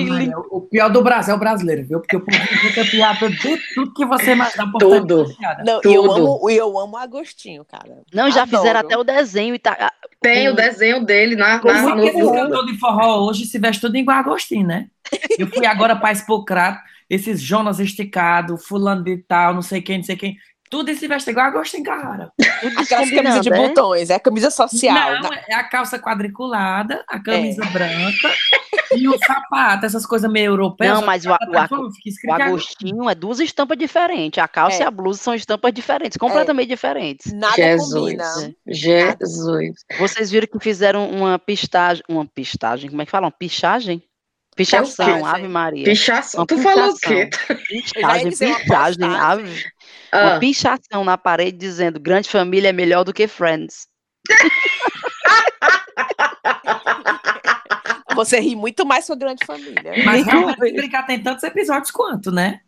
[0.50, 2.00] o pior do Brasil é o brasileiro, viu?
[2.00, 4.66] Porque o povo fica piada de tudo que você imaginar.
[4.74, 5.26] o Tudo.
[5.64, 6.12] Não, e eu Tudo.
[6.12, 8.02] amo, eu amo Agostinho, cara.
[8.12, 8.58] Não, já Adoro.
[8.62, 9.92] fizeram até o desenho e tá.
[10.20, 13.58] Tem o desenho dele na, Como na, Só no, no- cantores de forró hoje se
[13.58, 14.86] vestem tudo igual a Agostinho, né?
[15.38, 16.78] Eu fui agora para Expocrato,
[17.12, 20.36] esses Jonas esticado, fulano de tal, não sei quem, não sei quem.
[20.70, 22.32] Tudo se veste igual a Agostinho Carrara.
[22.62, 23.56] Tudo Aquelas camisas de é?
[23.56, 24.94] botões, é camisa social.
[25.20, 25.42] Não, né?
[25.50, 28.34] é a calça quadriculada, a camisa branca
[28.96, 30.94] e o sapato, essas coisas meio europeias.
[30.98, 31.36] Não, mas o- o
[31.92, 34.42] fica O é Agostinho é duas estampas diferentes.
[34.42, 34.80] A calça É.
[34.80, 37.30] e a blusa são estampas diferentes, completamente diferentes.
[37.34, 37.92] Nada Jesus.
[37.92, 38.54] combina.
[38.66, 39.74] Jesus.
[39.98, 42.02] Vocês viram que fizeram uma pistagem.
[42.08, 43.30] Uma pistagem, como é que falam?
[43.30, 44.02] Pichagem?
[44.54, 45.26] Pichação, Pichagem.
[45.26, 45.84] Ave Maria.
[45.84, 46.40] Pichação.
[46.40, 47.30] Uma Tu falou o pichação.
[47.48, 47.54] quê?
[47.66, 49.64] Pichagem, uma pichagem, ave.
[50.12, 53.86] Uma Ah, pichação na parede dizendo grande família é melhor do que Friends.
[58.14, 59.94] Você ri muito mais com a grande família.
[60.04, 62.60] Mas realmente, brincar, tem tantos episódios quanto, né?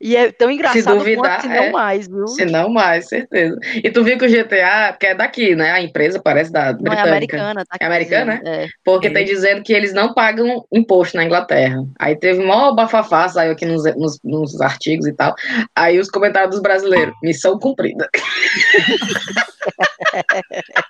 [0.00, 1.70] E é tão engraçado duvidar, quanto, se não é.
[1.70, 2.26] mais, viu?
[2.28, 3.58] se não mais, certeza.
[3.82, 5.72] E tu viu que o GTA, que é daqui, né?
[5.72, 7.10] A empresa parece da Não é britânica.
[7.10, 7.76] americana, tá?
[7.80, 8.68] É americana, dizendo, É.
[8.84, 9.10] Porque É.
[9.10, 11.84] tem dizendo que eles não pagam imposto na Inglaterra.
[11.98, 15.34] Aí teve maior bafafá, saiu aqui nos, nos, nos artigos e tal.
[15.74, 18.08] Aí os comentários dos brasileiros, missão cumprida.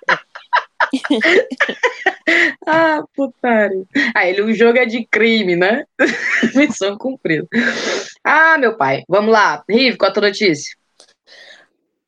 [2.65, 3.85] ah, putaria.
[4.15, 5.85] Aí ele, o jogo é de crime, né?
[6.55, 7.47] missão cumprida.
[8.23, 9.03] Ah, meu pai.
[9.07, 9.63] Vamos lá.
[9.69, 10.77] Rive, qual a tua notícia?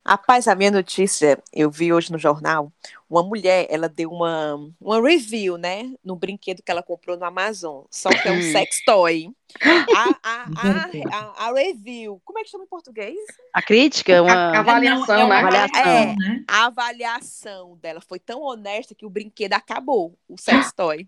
[0.04, 2.72] Rapaz, a minha notícia, eu vi hoje no jornal,
[3.12, 7.84] uma mulher, ela deu uma, uma review, né, no brinquedo que ela comprou no Amazon,
[7.90, 9.28] só que é um sex toy.
[9.94, 13.14] A, a, a, a, a review, como é que chama em português?
[13.52, 14.58] A crítica é A- uma.
[14.58, 15.40] avaliação, é uma né?
[15.40, 16.16] Avaliação.
[16.16, 16.44] né?
[16.48, 21.06] A avaliação dela foi tão honesta que o brinquedo acabou, o sex toy.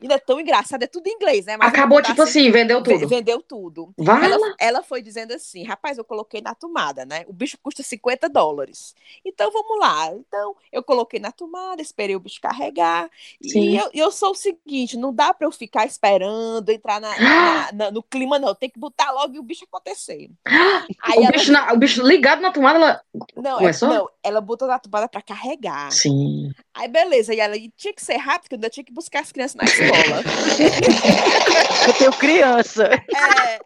[0.00, 1.56] Ainda é tão engraçado, é tudo em inglês, né?
[1.56, 3.08] Mas Acabou, tipo assim, vendeu Ve- tudo.
[3.08, 3.92] Vendeu tudo.
[3.98, 4.54] Vai Ela, lá.
[4.58, 7.24] ela foi dizendo assim, rapaz, eu coloquei na tomada, né?
[7.28, 8.94] O bicho custa 50 dólares.
[9.24, 10.12] Então vamos lá.
[10.14, 13.10] Então eu coloquei na tomada, esperei o bicho carregar.
[13.42, 13.70] Sim.
[13.70, 17.72] E eu, eu sou o seguinte, não dá pra eu ficar esperando entrar na- na-
[17.72, 18.54] na- no clima, não.
[18.54, 20.30] Tem que botar logo e o bicho acontecer.
[21.02, 23.02] Aí O ela, bicho, na- o bicho ligado na tomada, ela...
[23.36, 23.88] não, é- começou?
[23.88, 25.90] não, ela botou na tomada pra carregar.
[25.92, 26.50] Sim.
[26.74, 29.20] Aí beleza, e ela e tinha que ser rápido, porque eu ainda tinha que buscar
[29.20, 30.22] as crianças na escola.
[31.86, 32.88] Eu tenho criança.
[33.14, 33.60] É,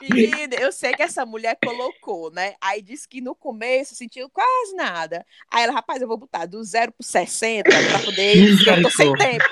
[0.00, 2.54] menina, eu sei que essa mulher colocou, né?
[2.60, 5.26] Aí disse que no começo sentiu quase nada.
[5.50, 8.56] Aí ela, rapaz, eu vou botar do 0 pro 60 pra poder.
[8.56, 9.44] porque Eu tô sem tempo.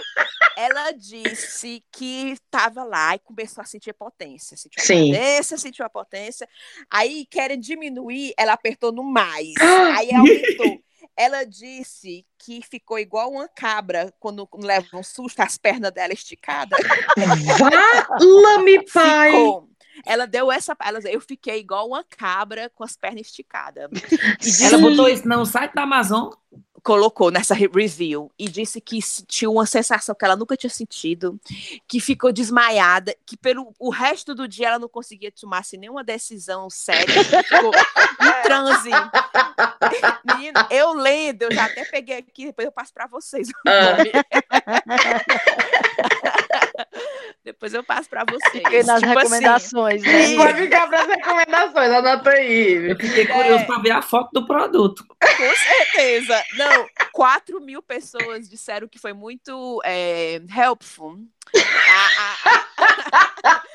[0.57, 4.57] Ela disse que tava lá e começou a sentir potência.
[4.57, 5.13] Sentiu a Sim.
[5.13, 6.49] potência, sentiu a potência.
[6.91, 9.55] Aí, querem diminuir, ela apertou no mais.
[9.97, 10.81] Aí aumentou.
[11.17, 16.79] Ela disse que ficou igual uma cabra quando leva um susto, as pernas dela esticadas.
[17.59, 19.31] Vala-me, pai.
[19.31, 19.69] Ficou.
[20.07, 20.77] Ela deu essa.
[20.83, 23.91] Ela, eu fiquei igual uma cabra com as pernas esticadas.
[24.43, 26.31] E Ela botou isso no site da Amazon.
[26.83, 31.39] Colocou nessa re- review e disse que sentiu uma sensação que ela nunca tinha sentido,
[31.87, 36.03] que ficou desmaiada, que pelo o resto do dia ela não conseguia tomar assim, nenhuma
[36.03, 38.91] decisão séria, ficou em transe.
[40.25, 43.97] Menina, eu lendo, eu já até peguei aqui, depois eu passo para vocês Ah.
[47.45, 48.63] depois eu passo para vocês.
[48.65, 50.35] Fiquei nas Tipo assim, recomendações, né?
[50.37, 52.91] Vai ficar para as recomendações, anota aí.
[52.91, 55.05] Eu fiquei curioso para ver a foto do produto.
[55.09, 56.43] Com certeza.
[56.57, 61.19] Não, 4 mil pessoas disseram que foi muito é, helpful.
[61.57, 62.67] A- a-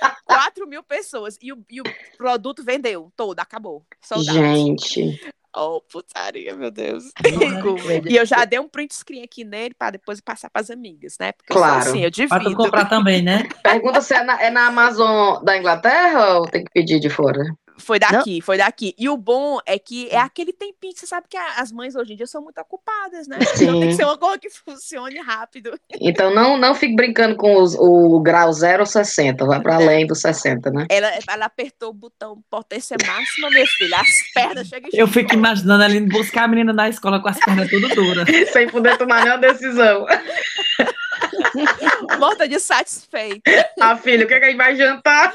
[0.10, 1.38] a- 4 mil pessoas.
[1.42, 1.84] E o, e o
[2.18, 3.86] produto vendeu todo, acabou.
[4.02, 4.40] Sold out.
[4.40, 5.20] Gente,
[5.60, 7.06] Oh, putaria, meu Deus.
[8.08, 11.16] E eu já dei um print screen aqui nele para depois passar para as amigas,
[11.20, 11.32] né?
[11.32, 11.82] Porque eu Claro.
[11.82, 12.64] sou assim, eu Para tu divido.
[12.64, 13.44] comprar também, né?
[13.64, 17.44] pergunta se é na, é na Amazon da Inglaterra ou tem que pedir de fora?
[17.80, 18.96] Foi daqui, foi daqui.
[18.98, 22.16] E o bom é que é aquele tempinho você sabe que as mães hoje em
[22.16, 23.38] dia são muito ocupadas, né?
[23.62, 23.98] Então tem que Sim.
[23.98, 25.80] ser uma coisa que funcione rápido.
[26.02, 29.82] Então não, não fique brincando com os- o grau 0 ou 60, vai para Não.
[29.84, 30.86] além do 60, né?
[30.90, 33.98] Ela, ela apertou o botão potência máxima, minha filha.
[33.98, 37.40] As pernas chegam Eu fico imaginando ela indo buscar a menina na escola com as
[37.40, 38.28] pernas tudo duras.
[38.52, 40.06] Sem poder tomar nenhuma decisão.
[42.20, 43.70] morta de satisfeita.
[43.80, 45.34] Ah, filho, o que, é que a gente vai jantar?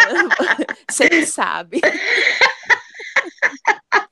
[0.88, 1.80] Você que sabe.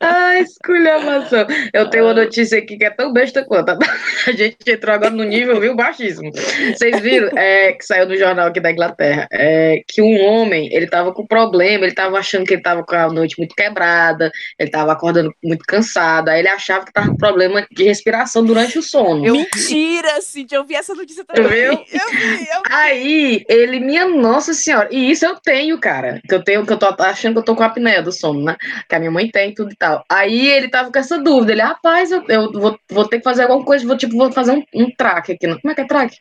[0.00, 1.46] Ai, esculhambação.
[1.72, 3.70] Eu tenho uma notícia aqui que é tão besta quanto.
[4.26, 6.30] A gente entrou agora no nível, viu, baixíssimo.
[6.32, 10.86] Vocês viram é, que saiu no jornal aqui da Inglaterra é, que um homem, ele
[10.86, 14.70] tava com problema, ele tava achando que ele tava com a noite muito quebrada, ele
[14.70, 18.82] tava acordando muito cansado, aí ele achava que tava com problema de respiração durante o
[18.82, 19.22] sono.
[19.22, 20.58] Mentira, Cintia.
[20.58, 21.48] Eu vi essa notícia também.
[21.48, 21.72] viu?
[21.72, 26.42] Eu vi, eu Aí, ele, minha nossa senhora, e isso eu tenho, cara, que eu
[26.42, 28.56] tenho, que eu tô achando que eu tô com a apneia do sono, né?
[28.88, 30.04] Que a minha mãe tem, tudo e tal.
[30.10, 33.42] Aí ele tava com essa dúvida, ele, rapaz, eu, eu vou, vou ter que fazer
[33.42, 35.86] alguma coisa, vou, tipo, vou fazer um, um traque aqui, não- como é que é
[35.86, 36.16] traque?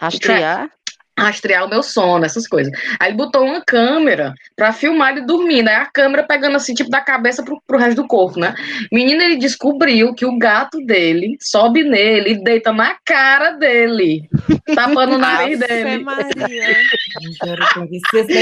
[0.00, 0.70] Rastrear.
[1.16, 2.72] Rastrear o meu sono, essas coisas.
[2.98, 6.90] Aí ele botou uma câmera pra filmar ele dormindo, aí a câmera pegando assim, tipo,
[6.90, 8.52] da cabeça pro, pro resto do corpo, né?
[8.90, 14.28] Menino, ele descobriu que o gato dele sobe nele e deita na cara dele,
[14.74, 16.02] tapando o nariz Ave dele.
[16.02, 16.76] Maria.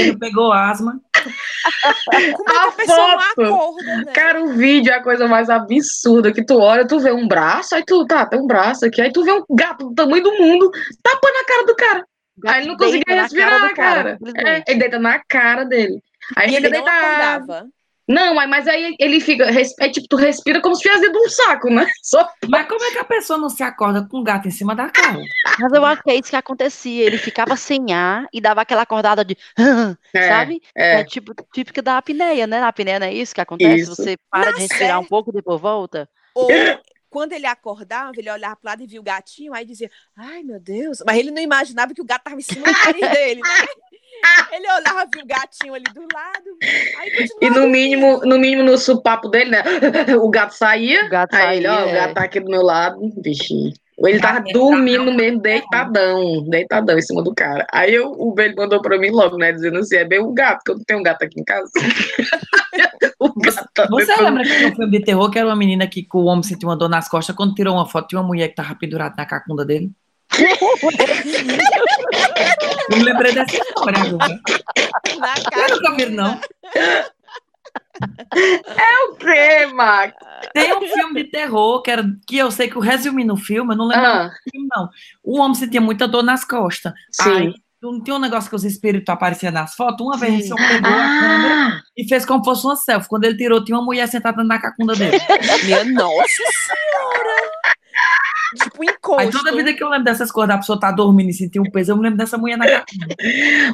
[0.07, 0.99] Não pegou asma,
[2.35, 4.11] Como é que a A pessoa acorda, né?
[4.13, 7.75] Cara, o vídeo é a coisa mais absurda que tu olha, tu vê um braço,
[7.75, 10.33] aí tu, tá, tem um braço aqui, aí tu vê um gato do tamanho do
[10.33, 12.05] mundo, tapando a cara do cara.
[12.47, 14.17] Aí ele não conseguia na respirar, do cara.
[14.35, 16.01] É, ele deita na cara dele.
[16.35, 17.05] Aí E fica ele não deitado.
[17.05, 17.67] acordava.
[18.07, 19.45] Não, mas- aí ele fica,
[19.79, 21.85] é tipo, tu respira como se estivesse dentro de um saco, né?
[22.03, 24.75] Só mas como é que a pessoa não se acorda com um gato em cima
[24.75, 25.19] da cara?
[25.59, 27.03] Mas eu acho que é isso que acontecia.
[27.05, 29.37] Ele ficava sem ar e dava aquela acordada de.
[30.15, 30.61] É, sabe?
[30.75, 30.99] é.
[30.99, 32.59] É tipo típica da apneia, né?
[32.59, 33.81] Na apneia não é isso que acontece?
[33.81, 33.95] Isso.
[33.95, 36.07] Você para Na de respirar um série- pouco e depois volta.
[36.35, 36.47] Ou
[37.09, 40.59] quando ele acordava, ele olhava pro lado e via o gatinho, aí dizia, ai meu
[40.59, 40.99] Deus.
[41.05, 43.49] Mas ele não imaginava que o gato tava em cima do nariz dele, né?
[44.51, 46.57] Ele olhava, via o gatinho ali do lado,
[46.99, 49.63] aí E no mínimo, no mínimo, no supapo dele, né?
[50.21, 51.05] O gato saía.
[51.05, 51.93] O gato aí ele, ó, saía, o é.
[51.93, 53.73] gato tá aqui do meu lado, bichinho.
[53.99, 55.15] Ele tava dormindo deitadão.
[55.15, 57.65] mesmo, deitadão, deitadão em cima do cara.
[57.71, 59.51] Aí eu, o velho mandou pra mim logo, né?
[59.51, 61.71] Dizendo assim: é bem o gato, que eu não tenho um gato aqui em casa.
[63.19, 65.87] o gato tá Você dentro lembra que um filme de terror que era uma menina
[65.87, 68.23] que com o homem sentiu uma dor nas costas quando tirou uma foto de uma
[68.23, 69.91] mulher que tava pendurada na cacunda dele?
[72.89, 74.39] Eu me lembrei dessa história agora.
[75.19, 75.75] Na Eu cara.
[75.75, 76.39] nunca vi, não.
[79.09, 80.13] O quê, Max?
[80.53, 83.73] Tem um filme de terror que, era, que eu sei que o resumindo o filme,
[83.73, 84.89] eu não lembro Ah, do filme, não.
[85.23, 86.91] O homem sentia muita dor nas costas.
[87.11, 87.29] sim.
[87.31, 90.05] Aí, não tinha um negócio que os espíritos apareciam nas fotos?
[90.05, 93.09] Uma vez homem pegou a câmera Ah, e fez como fosse uma selfie.
[93.09, 95.17] Quando ele tirou, tinha uma mulher sentada na cacunda dele.
[95.65, 97.72] Minha nossa senhora!
[98.55, 99.19] Tipo, encosto.
[99.19, 101.63] Aí toda vida que eu lembro dessas coisas, da pessoa tá dormindo e sentir um
[101.63, 103.15] peso, eu me lembro dessa mulher na cacunda.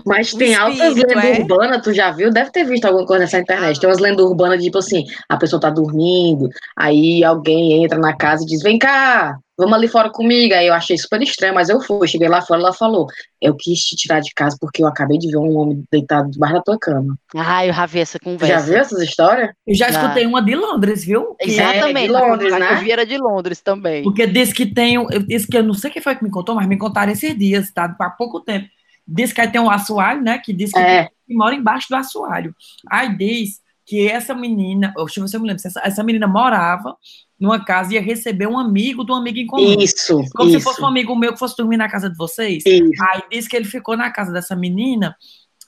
[0.05, 1.41] mas tem altas lendas é?
[1.41, 2.31] urbanas, tu já viu?
[2.31, 3.77] Deve ter visto alguma coisa nessa internet.
[3.77, 3.79] Ah.
[3.79, 8.43] Tem umas lendas urbanas, tipo assim, a pessoa tá dormindo, aí alguém entra na casa
[8.43, 10.53] e diz, vem cá, vamos ali fora comigo.
[10.55, 13.05] Aí eu achei super estranho, mas eu fui, cheguei lá fora, ela falou,
[13.41, 16.55] eu quis te tirar de casa porque eu acabei de ver um homem deitado debaixo
[16.55, 17.15] da tua cama.
[17.35, 18.53] Ai, eu já vi essa conversa.
[18.55, 19.51] já viu essas histórias?
[19.67, 20.01] Eu já Já.
[20.01, 21.35] escutei uma de Londres, viu?
[21.39, 21.97] Que- Exatamente.
[21.97, 22.73] É, de Londres, a que né?
[22.73, 24.01] eu vi era de Londres também.
[24.03, 24.97] Porque diz que tem.
[24.97, 27.11] um- Eu disse que eu não sei quem foi que me contou, mas me contaram
[27.11, 27.93] esses dias, tá?
[27.99, 28.67] Há pouco tempo.
[29.07, 30.37] Diz que aí tem um assoalho, né?
[30.37, 31.05] Que diz que, É.
[31.27, 32.55] que mora embaixo do assoalho.
[32.89, 36.27] Aí diz que essa menina, deixa eu ver se eu me lembro, essa, essa menina
[36.27, 36.95] morava
[37.39, 39.79] numa casa e ia receber um amigo de um amigo em comum.
[39.79, 40.59] Isso, Como isso.
[40.59, 42.63] se fosse um amigo meu que fosse dormir na casa de vocês.
[42.65, 43.03] isso.
[43.11, 45.15] Aí diz que ele ficou na casa dessa menina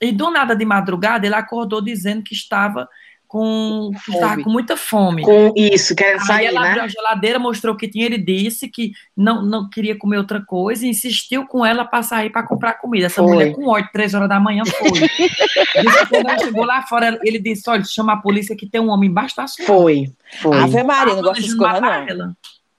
[0.01, 2.87] e do nada de madrugada ele acordou dizendo que estava
[3.31, 4.43] com, que estava Fome.
[4.43, 5.21] com muita fome.
[5.21, 6.81] Com isso, querendo Aí sair, ela abriu né?
[6.81, 8.05] a geladeira, mostrou que tinha.
[8.05, 12.29] Ele disse que não, não queria comer outra coisa e insistiu com ela para sair
[12.29, 13.05] para comprar comida.
[13.05, 13.31] Essa Foi.
[13.31, 14.91] mulher, com ódio, três horas da manhã, foi.
[14.91, 18.89] disse quando ela chegou lá fora, ele disse: Olha, chama a polícia que tem um
[18.89, 19.65] homem embaixo da sua.
[19.65, 20.57] Foi, foi.
[20.57, 22.07] Ave Maria, não gosto dessas coisas, não.
[22.09, 22.35] Ela.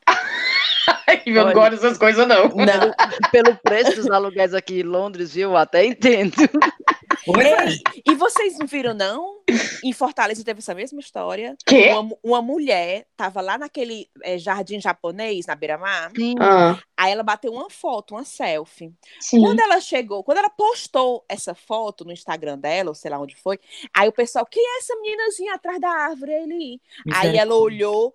[1.25, 2.49] Eu não gosto dessas coisas, não.
[2.49, 3.31] Não.
[3.31, 5.51] Pelo preço dos aluguéis aqui em Londres, viu?
[5.51, 6.35] Eu até entendo.
[7.39, 7.69] É.
[7.69, 9.41] Ei, e vocês não viram, não?
[9.83, 11.57] Em Fortaleza teve essa mesma história.
[11.67, 11.91] Quê?
[11.93, 16.13] Uma, uma mulher tava lá naquele eh, jardim japonês, na beira-mar.
[16.41, 18.93] Ah, Aí ela bateu uma foto, uma selfie.
[19.21, 19.41] sim.
[19.41, 23.35] Quando ela chegou, quando ela postou essa foto no Instagram dela, ou sei lá onde
[23.37, 23.59] foi,
[23.95, 26.81] aí o pessoal, quem é essa meninazinha atrás da árvore ali?
[27.13, 28.15] Aí ela olhou,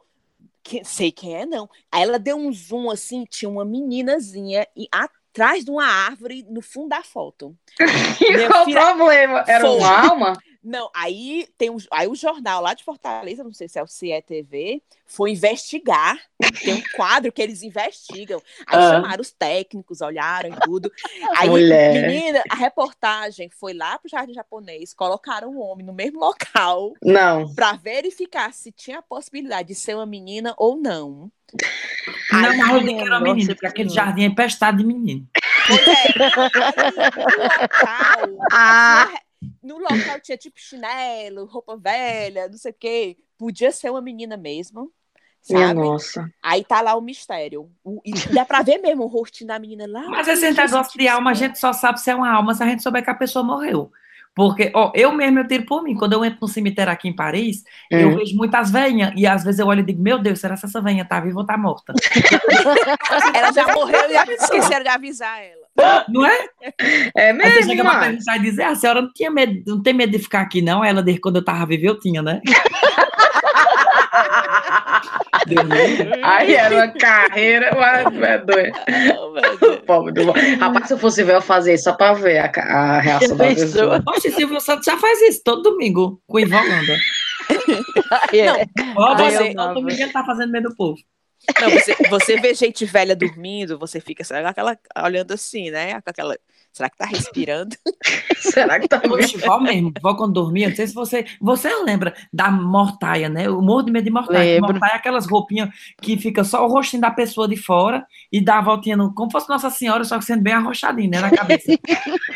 [0.63, 1.69] que, sei quem é, não.
[1.91, 4.87] Aí ela deu um zoom assim, tinha uma meninazinha e
[5.37, 7.55] atrás de uma árvore no fundo da foto.
[8.19, 9.43] E qual o problema?
[9.47, 9.77] Era Foi.
[9.77, 10.33] uma alma?
[10.63, 13.87] Não, aí tem um, aí o jornal lá de Fortaleza, não sei se é o
[13.87, 16.19] CIE TV, foi investigar.
[16.61, 18.41] Tem um quadro que eles investigam.
[18.65, 18.89] Aí Ah.
[18.89, 20.91] chamaram os técnicos, olharam e tudo.
[21.37, 22.09] Aí, Mulher.
[22.09, 27.53] menina, a reportagem foi lá pro Jardim Japonês, colocaram o homem no mesmo local Não.
[27.55, 31.31] para verificar se tinha a possibilidade de ser uma menina ou não.
[32.31, 35.27] Não, eu digo que era Nossa, menino, porque aquele jardim é empestado de menino.
[35.67, 36.03] Pois é.
[37.23, 39.07] No local, Ah,
[39.63, 43.17] No local tinha tipo chinelo, roupa velha, não sei o quê.
[43.37, 44.91] Podia ser uma menina mesmo.
[45.49, 45.79] minha Sabe?
[45.79, 46.29] nossa.
[46.43, 47.69] Aí tá lá o mistério.
[47.83, 50.07] O- e dá pra ver mesmo o rostinho da menina lá.
[50.09, 52.63] Mas esse gente, negócio de alma, a gente só sabe se é uma alma se
[52.63, 53.91] a gente souber que a pessoa morreu.
[54.37, 55.95] Porque, ó, eu mesmo eu tiro por mim.
[55.95, 58.15] Quando eu entro no cemitério aqui em Paris, eu Hum.
[58.17, 59.11] vejo muitas velhinhas.
[59.15, 61.39] E às vezes eu olho e digo, meu Deus, será que essa velhinha tá viva
[61.39, 61.91] ou tá morta?
[63.33, 66.05] Ela já morreu e esqueceram de avisar ela.
[66.07, 66.47] Não é?
[67.15, 69.81] É Aí você mesmo, chega pra perguntar e dizer, a senhora não tinha medo, não
[69.81, 70.83] tem medo de ficar aqui, não?
[70.85, 72.39] Ela diz, quando eu tava viva, eu tinha, né?
[76.23, 78.77] Aí era uma carreira, mas é doido.
[79.85, 82.99] Pobre do Rapaz, se eu fosse ver, eu fazia isso só pra ver a, a
[82.99, 84.03] reação da pessoa.
[84.07, 86.97] Oxe, Silvio Santos já faz isso todo domingo com o Ivan Holanda.
[88.33, 88.49] É.
[88.49, 90.97] Ai, você, todo domingo ele tá fazendo meio do povo.
[91.61, 95.93] Não, você, você vê gente velha dormindo, você fica sabe, aquela, olhando assim, né?
[96.01, 96.37] Com aquela.
[96.77, 97.75] Será que tá respirando?
[98.37, 99.01] Será que tá
[99.45, 101.25] vó mesmo, vó quando dormia, não sei se você.
[101.41, 103.49] Você lembra da mortaia, né?
[103.49, 104.61] O morro de medo de mortaia.
[104.61, 105.69] Mortaia é aquelas roupinhas
[106.01, 109.31] que fica só o rostinho da pessoa de fora e dá a voltinha no, como
[109.31, 111.19] fosse Nossa Senhora, só que sendo bem arrochadinho, né?
[111.19, 111.71] Na cabeça.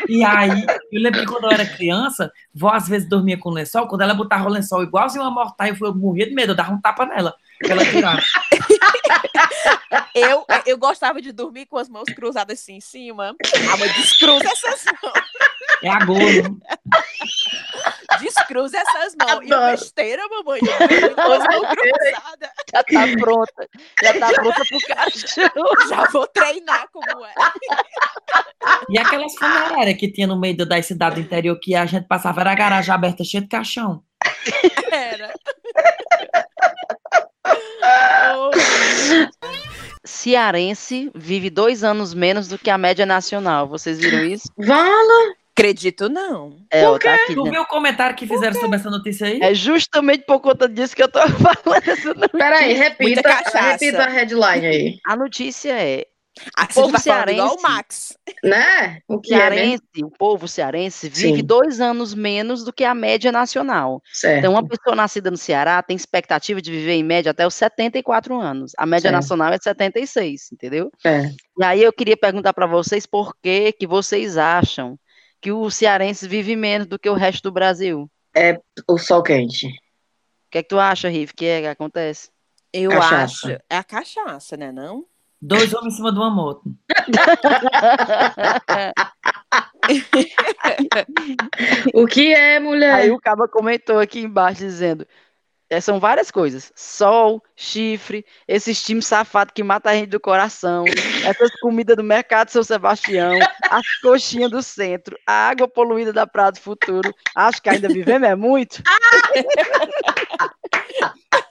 [0.08, 0.50] e aí,
[0.90, 4.14] eu lembro que quando eu era criança, vó às vezes dormia com lençol, quando ela
[4.14, 6.80] botava o lençol igualzinho uma mortaia, eu, fui- eu morria de medo, eu dava um
[6.80, 7.34] tapa nela.
[7.68, 8.18] Ela.
[10.14, 13.34] Eu, eu gostava de dormir com as mãos cruzadas assim em cima.
[13.72, 15.12] Ah, mas descruza essas mãos.
[15.82, 16.60] É agouro.
[18.20, 19.46] Descruza essas mãos.
[19.46, 19.70] E Adoro.
[19.72, 20.60] besteira, mamãe.
[21.16, 22.50] As mãos cruzadas.
[22.72, 23.68] Já tá pronta.
[24.02, 25.88] Já tá pronta pro cachorro.
[25.88, 27.34] Já vou treinar como é.
[28.88, 32.40] E aquelas funerárias que tinha no meio da cidade do interior que a gente passava,
[32.42, 34.02] era a garagem aberta cheia de caixão.
[34.90, 35.32] Era.
[40.04, 43.68] Cearense vive dois anos menos do que a média nacional.
[43.68, 44.48] Vocês viram isso?
[44.56, 45.34] Vala!
[45.54, 46.56] acredito, não.
[46.70, 47.50] É, ó, tá aqui, Tu né?
[47.50, 49.38] viu o comentário que fizeram sobre essa notícia aí?
[49.40, 51.88] É justamente por conta disso que eu tô falando.
[51.88, 52.28] essa notícia.
[52.30, 54.98] Peraí, repita, repita a headline aí.
[55.06, 56.06] A notícia é:
[56.56, 58.18] Ah, O você povo tá falando igual o cearense- Max.
[58.42, 59.00] Né?
[59.06, 59.54] O que é mesmo?
[59.54, 61.44] cearense, o povo cearense vive Sim.
[61.44, 64.00] dois anos menos do que a média nacional.
[64.12, 64.38] Certo.
[64.38, 68.34] Então, uma pessoa nascida no Ceará tem expectativa de viver em média até os 74
[68.40, 68.72] anos.
[68.78, 69.14] A média Certo.
[69.14, 70.90] nacional é 76, entendeu?
[71.04, 71.26] É.
[71.58, 74.98] E aí eu queria perguntar para vocês por que que vocês acham
[75.40, 78.10] que o cearense vive menos do que o resto do Brasil?
[78.88, 79.66] O sol quente.
[79.66, 79.70] O
[80.50, 82.30] que é que tu acha, Riff, que é que acontece?
[82.72, 83.22] Eu Cachaça.
[83.48, 83.50] acho.
[83.68, 84.72] É a cachaça, né?
[84.72, 85.04] Não?
[85.44, 86.62] Dois homens em cima de uma moto.
[91.92, 92.94] O que é, mulher?
[92.94, 95.06] Aí o Caba comentou aqui embaixo dizendo:
[95.68, 96.72] é, são várias coisas.
[96.76, 100.84] Sol, chifre, esses times safados que matam a gente do coração,
[101.24, 103.32] essas comidas do mercado São Sebastião,
[103.68, 107.12] as coxinhas do centro, a água poluída da Praia do Futuro.
[107.34, 108.82] Acho que ainda vivemos é muito.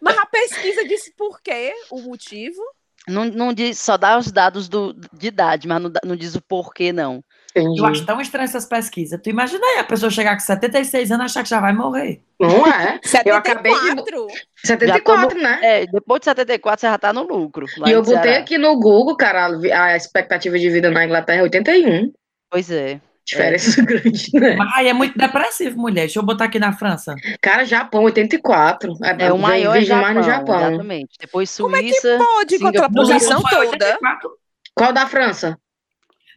[0.00, 1.72] Mas a pesquisa disse por quê?
[1.90, 2.60] O motivo?
[3.08, 6.42] Não, não diz, só dá os dados do, de idade, mas não, não diz o
[6.42, 7.24] porquê, não.
[7.56, 7.80] Entendi.
[7.80, 9.18] Eu acho tão estranho essas pesquisas.
[9.22, 12.20] Tu imagina aí a pessoa chegar com 76 anos e achar que já vai morrer.
[12.38, 13.00] Não é?
[13.02, 13.24] 74.
[13.30, 15.58] Eu acabei de- 74, né?
[15.62, 17.64] É, depois de 74 você já tá no lucro.
[17.86, 18.20] E eu no Ceará.
[18.20, 22.12] botei aqui no Google, cara, a a expectativa de vida na Inglaterra é 81.
[22.50, 23.00] Pois é.
[23.36, 24.56] Diferença grande, né?
[24.56, 26.02] Mas aí é muito depressivo, mulher.
[26.02, 27.14] Deixa eu botar aqui na França.
[27.42, 28.94] Cara, Japão, 84.
[29.02, 30.68] É, o vem- maior é Japão, mais no Japão.
[30.68, 31.10] exatamente.
[31.20, 32.58] Depois Como é que Suíça, pode,
[32.94, 33.84] poluição Japão foi toda?
[33.86, 34.30] 84.
[34.74, 35.58] Qual da França?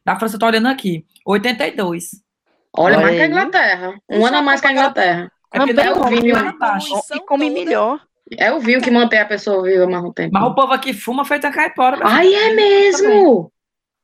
[0.06, 1.06] Da França, eu tô olhando aqui.
[1.26, 2.10] 82.
[2.76, 3.30] Olha, Olha mais que a aí.
[3.32, 3.94] Inglaterra.
[4.10, 5.32] Um O ano a mais que a Inglaterra.
[5.54, 6.36] É porque Também não o vinho.
[6.58, 7.60] Poluição e come toda.
[7.60, 8.00] melhor.
[8.38, 10.32] É o vinho que mantém a pessoa viva mais um tempo.
[10.34, 12.00] Mas o povo aqui fuma feita caipora.
[12.02, 13.52] Ai, é mesmo!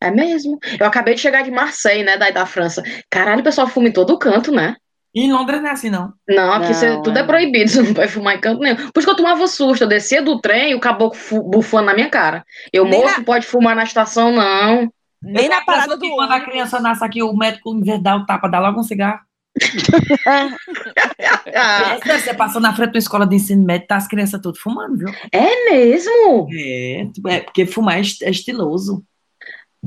[0.01, 0.59] É mesmo.
[0.79, 2.83] Eu acabei de chegar de Marseille, né, daí da França.
[3.09, 4.75] Caralho, o pessoal fuma em todo canto, né?
[5.15, 6.13] E em Londres não é assim, não.
[6.29, 7.21] Não, aqui Não, cê- tudo é.
[7.21, 7.25] é.
[7.25, 8.75] proibido, você não pode fumar em canto nenhum.
[8.75, 11.95] Por isso que eu tomava susto, eu descia do trem e o caboclo bufando na
[11.95, 12.45] minha cara.
[12.71, 14.91] Eu, Nem moço, pode fumar na estação, não.
[15.21, 18.03] Nem Eu na parada do Quando a criança nasce aqui, o médico, em vez de
[18.03, 19.19] dar o tapa, dá logo um cigarro.
[22.05, 25.07] Você passou na frente da escola de ensino médio, tá as crianças tudo fumando, viu?
[25.31, 26.47] é mesmo?
[26.53, 29.03] É, é porque fumar é é estiloso.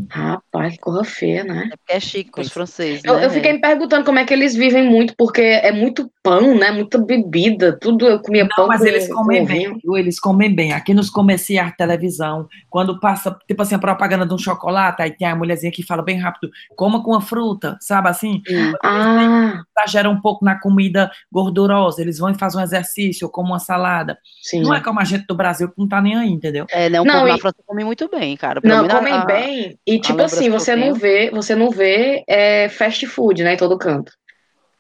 [0.09, 1.69] Rapaz, que corra feia, né?
[1.73, 3.27] É porque é chique com os franceses, Eu, né?
[3.27, 6.71] eu fiquei me perguntando como é que eles vivem muito, porque é muito pão, né?
[6.71, 8.07] Muita bebida, tudo.
[8.07, 9.97] Eu comia pão Não, mas com, eles comem com bem, viu?
[9.97, 10.73] Eles comem bem.
[10.73, 15.27] Aqui nos comerciais televisão, quando passa, tipo assim, a propaganda de um chocolate, aí tem
[15.29, 18.43] a mulherzinha que fala bem rápido, coma com a fruta, sabe assim?
[18.51, 18.73] Hum.
[18.83, 23.59] Ah, Exagera um pouco na comida gordurosa, eles vão e fazem um exercício, como uma
[23.59, 24.19] salada.
[24.43, 24.61] sim.
[24.63, 26.67] Não é como a gente do Brasil que não tá nem aí, entendeu?
[26.71, 27.03] É, né?
[27.03, 28.61] Não, na e- França come muito bem, cara.
[28.61, 29.79] Pelo Não, a- comem a- bem.
[29.87, 33.79] E tipo assim, você não vê, você não vê é, fast food, né, em todo
[33.79, 34.13] canto.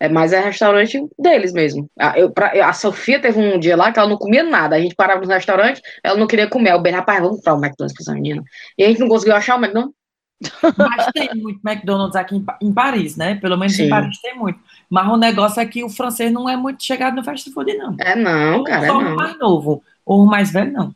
[0.00, 1.86] É mais é restaurante deles mesmo.
[1.98, 4.74] A, eu, pra- a Sofia teve um dia lá que ela não comia nada.
[4.74, 6.72] A gente parava no restaurante, ela não queria comer.
[6.72, 8.42] Eu bem, rapaz, vamos comprar o McDonald's pra essa menina.
[8.78, 9.94] E a gente não conseguiu achar o McDonald's.
[10.78, 13.34] Mas tem muito McDonald's aqui em, em Paris, né?
[13.34, 13.84] Pelo menos Sim.
[13.84, 14.58] em Paris tem muito.
[14.88, 17.94] Mas o negócio é que o francês não é muito chegado no fast food, não.
[18.00, 19.16] É não, cara, é Só o não.
[19.16, 19.82] mais novo.
[20.06, 20.94] O mais velho, não.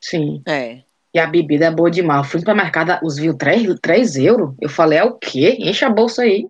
[0.00, 0.40] Sim.
[0.46, 0.78] É.
[1.12, 2.18] E a bebida é boa demais.
[2.22, 4.54] Eu fui no supermercado, os vinhos 3, 3 euros.
[4.60, 5.56] Eu falei, é o quê?
[5.58, 6.46] Enche a bolsa aí.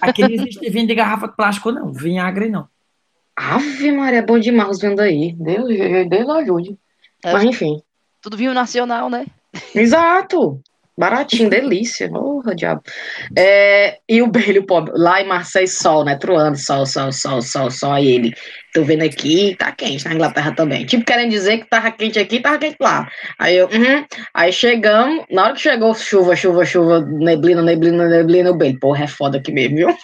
[0.00, 1.92] Aqui não existe vinho de garrafa de plástico, não.
[1.92, 2.68] Vinagre, não.
[3.34, 5.32] Ave Maria, é bom demais os vinhos daí.
[5.34, 5.68] Deus,
[6.08, 6.78] Deus ajude.
[7.22, 7.32] É.
[7.32, 7.82] Mas enfim.
[8.20, 9.26] Tudo vinho nacional, né?
[9.74, 10.60] Exato.
[10.98, 12.08] Baratinho, delícia.
[12.08, 12.82] Porra, diabo.
[13.36, 16.16] É, e o Brilho, pobre, lá em Marseille, sol, né?
[16.16, 17.92] Truando, sol, sol, sol, sol, sol.
[17.92, 18.34] Aí ele,
[18.72, 20.86] tô vendo aqui, tá quente na Inglaterra também.
[20.86, 23.06] Tipo, querendo dizer que tava quente aqui, tava quente lá.
[23.38, 24.06] Aí eu, uhum.
[24.32, 29.04] Aí chegamos, na hora que chegou chuva, chuva, chuva, neblina, neblina, neblina, o Brilho, porra,
[29.04, 29.88] é foda aqui mesmo, viu?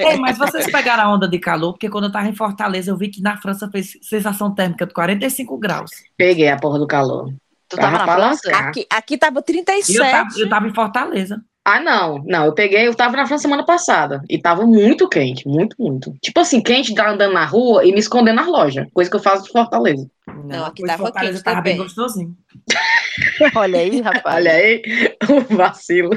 [0.00, 2.96] Ei, mas vocês pegaram a onda de calor, porque quando eu tava em Fortaleza, eu
[2.96, 5.90] vi que na França fez sensação térmica de 45 graus.
[6.16, 7.32] Peguei a porra do calor.
[7.72, 8.50] Tu Tava tava na França?
[8.54, 9.96] Aqui, aqui tava E 37.
[9.96, 11.42] eu tava, eu tava em Fortaleza.
[11.64, 15.46] Ah, não, não, eu peguei, eu tava na França semana passada e tava muito quente,
[15.48, 16.12] muito, muito.
[16.20, 19.20] Tipo assim, quente, tá andando na rua e me escondendo nas lojas, coisa que eu
[19.22, 20.06] faço de Fortaleza.
[20.44, 21.86] Não, aqui tava Fortaleza quente tava bem também.
[21.86, 22.36] gostosinho.
[23.56, 24.36] Olha aí, rapaz.
[24.36, 24.82] Olha aí,
[25.28, 26.10] o vacilo.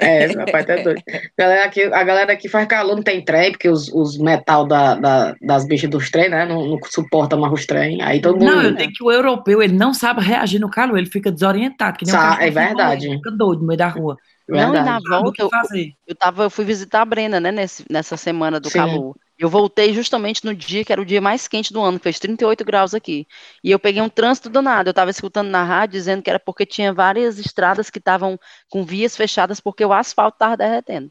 [0.00, 1.02] É, esse rapaz tá doido.
[1.38, 4.94] Galera aqui, a galera aqui faz calor, não tem trem, porque os, os metal da,
[4.94, 8.02] da- das bichas dos trem, né, não, não suporta mais os trem.
[8.02, 8.44] Aí todo mundo.
[8.46, 11.98] Não, eu digo que o europeu, ele não sabe reagir no calor, ele fica desorientado,
[11.98, 13.08] que nem um Sa- é verdade.
[13.08, 14.16] Fica doido no meio da rua.
[14.48, 15.08] Não, e na Verdade.
[15.08, 15.92] Volta, que eu, fazer.
[16.06, 18.78] eu, tava, eu fui visitar a Brena, né, nesse, nessa semana do Sim.
[18.78, 19.14] calor.
[19.38, 22.64] Eu voltei justamente no dia que era o dia mais quente do ano, fez 38
[22.64, 23.26] graus aqui.
[23.64, 24.88] E eu peguei um trânsito danado.
[24.88, 28.84] Eu estava escutando na rádio dizendo que era porque tinha várias estradas que estavam com
[28.84, 31.10] vias fechadas porque o asfalto estava derretendo.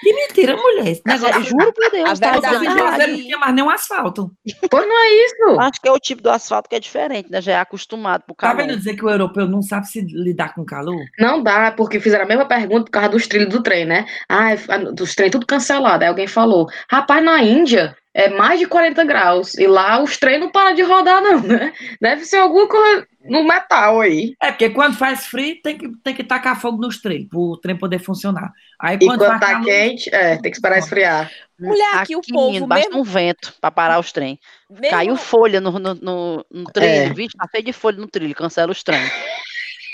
[0.00, 0.86] Que mentira, mulher.
[0.88, 1.40] Esse negócio.
[1.40, 2.96] é, juro por Deus, A tá verdade verdade.
[3.02, 4.30] você não tinha mais nenhum asfalto.
[4.70, 5.60] Pois não é isso.
[5.60, 7.40] Acho que é o tipo do asfalto que é diferente, né?
[7.42, 8.56] Já é acostumado pro Tá calor.
[8.62, 10.96] vendo dizer que o europeu não sabe se lidar com calor?
[11.18, 14.06] Não dá, porque fizeram a mesma pergunta por causa dos trilhos do trem, né?
[14.28, 14.54] Ah,
[14.94, 16.02] dos trem tudo cancelado.
[16.02, 19.54] Aí alguém falou, rapaz, na Índia é mais de 40 graus.
[19.58, 21.72] E lá os trem não param de rodar, não, né?
[22.00, 24.34] Deve ser alguma coisa no metal aí.
[24.42, 27.56] É, porque quando faz frio, tem que, tem que tacar fogo nos trem, para o
[27.56, 28.52] trem poder funcionar.
[28.78, 31.30] Aí E quando quando faz tá calor, quente, é, tem que esperar esfriar.
[31.58, 34.38] Mulher, aqui o povo menino, basta mesmo- um vento pra parar os trem.
[34.70, 37.12] mesmo- Caiu folha no, no, no, no trilho, É.
[37.12, 39.00] vixe, tá cheio de folha no trilho, cancela os trem.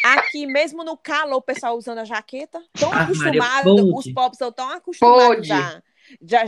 [0.04, 2.60] Aqui mesmo no calor, o pessoal usando a jaqueta.
[2.78, 3.80] Tão Ah, pode.
[3.94, 5.80] os pobres estão tão acostumados já.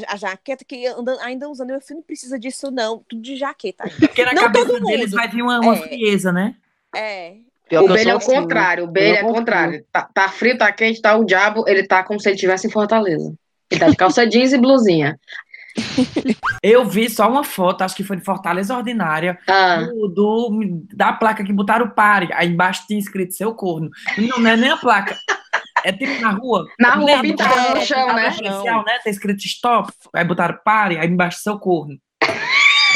[0.09, 1.69] A jaqueta que andam, ainda usando.
[1.69, 3.03] Meu filho não precisa disso, não.
[3.09, 3.85] Tudo de jaqueta.
[3.99, 5.79] porque na Não cabeça todo deles vai vir uma, uma É.
[5.89, 6.55] frieza, né?
[6.97, 7.35] É.
[7.69, 9.85] Pior o Bele é o assim, contrário, o eu Bele não é o contrário.
[9.93, 12.71] Tá, tá frio, tá quente, tá o diabo, ele tá como se ele estivesse em
[12.71, 13.35] Fortaleza.
[13.71, 15.19] Ele tá de calça jeans e blusinha.
[16.63, 21.13] Eu vi só uma foto, acho que foi de Fortaleza Ordinária, Ah, do, do- da
[21.13, 22.29] placa que botaram pare.
[22.33, 23.91] Aí embaixo tinha escrito seu corno.
[24.17, 25.17] Não, não é nem a placa.
[25.85, 26.67] É tipo na rua.
[26.81, 28.31] Na rua, pintada no É, chão, né?
[28.33, 28.99] policial, né?
[29.05, 29.93] Tá escrito stop.
[30.15, 31.97] Aí botaram pare, aí embaixo seu corno.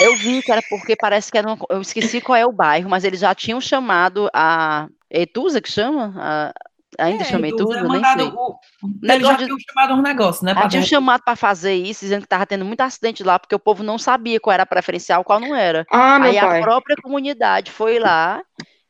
[0.01, 2.89] Eu vi que era porque parece que era uma, eu esqueci qual é o bairro,
[2.89, 6.15] mas eles já tinham chamado a Etusa que chama?
[6.17, 6.53] A-
[6.99, 8.27] ainda É, chama Eles Etusa, é nem sei.
[8.27, 10.55] o- Eles Negócio já de- tinham chamado um negócio, né?
[10.55, 13.59] Já tinham chamado para fazer isso, dizendo que tava tendo muito acidente lá, porque o
[13.59, 15.87] povo não sabia qual era a preferencial, qual não era.
[15.91, 16.61] ah meu Aí a pai.
[16.61, 18.43] própria comunidade foi lá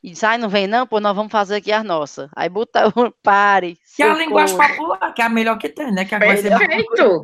[0.03, 2.29] e disse, ai, não vem não, pô, nós vamos fazer aqui as nossas.
[2.35, 2.91] Aí botaram,
[3.21, 6.05] pare, Que é a linguagem popular, que é a melhor que tem, né?
[6.05, 7.23] Que agora você vai- Perfeito.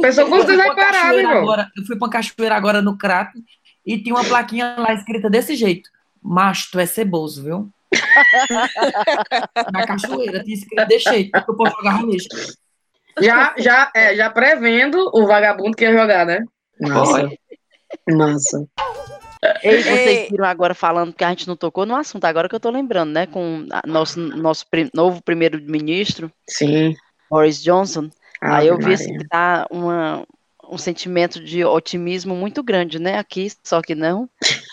[0.00, 1.42] Pessoa com Eu fui vocês pra uma repararam, cachoeira irmão.
[1.42, 3.38] agora, eu fui pra cachoeira agora no Crato
[3.84, 5.90] e tinha uma plaquinha lá escrita desse jeito.
[6.22, 7.68] Macho, tu é ceboso, viu?
[9.72, 12.28] Na cachoeira tinha escrito desse jeito, porque o povo jogava lixo.
[13.20, 16.44] Já, já, é, já prevendo o vagabundo que ia jogar, né?
[16.80, 17.28] Massa.
[18.10, 18.66] Massa.
[19.62, 20.28] Ei, vocês Ei.
[20.30, 23.12] viram agora falando que a gente não tocou no assunto, agora que eu tô lembrando,
[23.12, 23.26] né?
[23.26, 26.94] Com nosso, nosso novo primeiro-ministro, Sim.
[27.30, 28.10] Boris Johnson.
[28.40, 30.26] Aí eu vi assim, tá uma,
[30.70, 33.18] um sentimento de otimismo muito grande, né?
[33.18, 34.28] Aqui, só que não.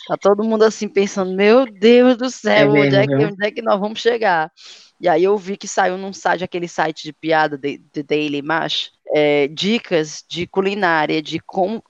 [0.07, 3.27] Tá todo mundo assim pensando, meu Deus do céu, onde, mesmo, é que, viu?
[3.27, 4.51] onde é que nós vamos chegar?
[4.99, 8.91] E aí eu vi que saiu num site, aquele site de piada de, Daily Mash,
[9.13, 11.83] é, dicas de culinária, de como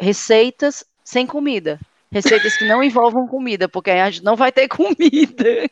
[0.00, 1.78] receitas sem comida.
[2.10, 5.68] Receitas que não envolvam comida, porque aí a gente não vai ter comida.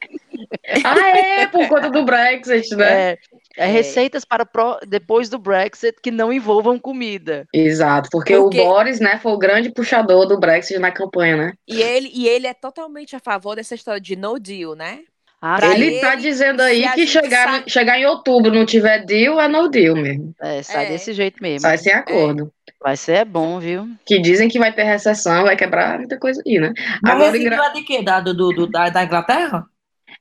[0.85, 3.13] Ah, é, por conta do Brexit, né?
[3.13, 3.19] É,
[3.57, 7.47] é receitas para pro- depois do Brexit que não envolvam comida.
[7.53, 11.53] Exato, porque, Porque- o Boris, né, foi o grande puxador do Brexit na campanha, né?
[11.67, 15.01] E ele, e ele é totalmente a favor dessa história de no deal, né?
[15.49, 19.05] Ah, Pra ele, tá ele, dizendo aí que chegar, sai- chegar em outubro não tiver
[19.05, 20.35] deal, é no deal mesmo.
[20.43, 20.89] é, sai É.
[20.91, 21.61] desse jeito mesmo.
[21.61, 22.53] Sai sem acordo.
[22.83, 23.89] Vai ser bom, viu?
[24.05, 26.73] Que dizem que vai ter recessão, vai quebrar muita coisa aí, né?
[27.03, 27.57] Mas Agora, engra...
[27.67, 28.03] é de quê?
[28.03, 29.65] Da, do, do- da, da Inglaterra?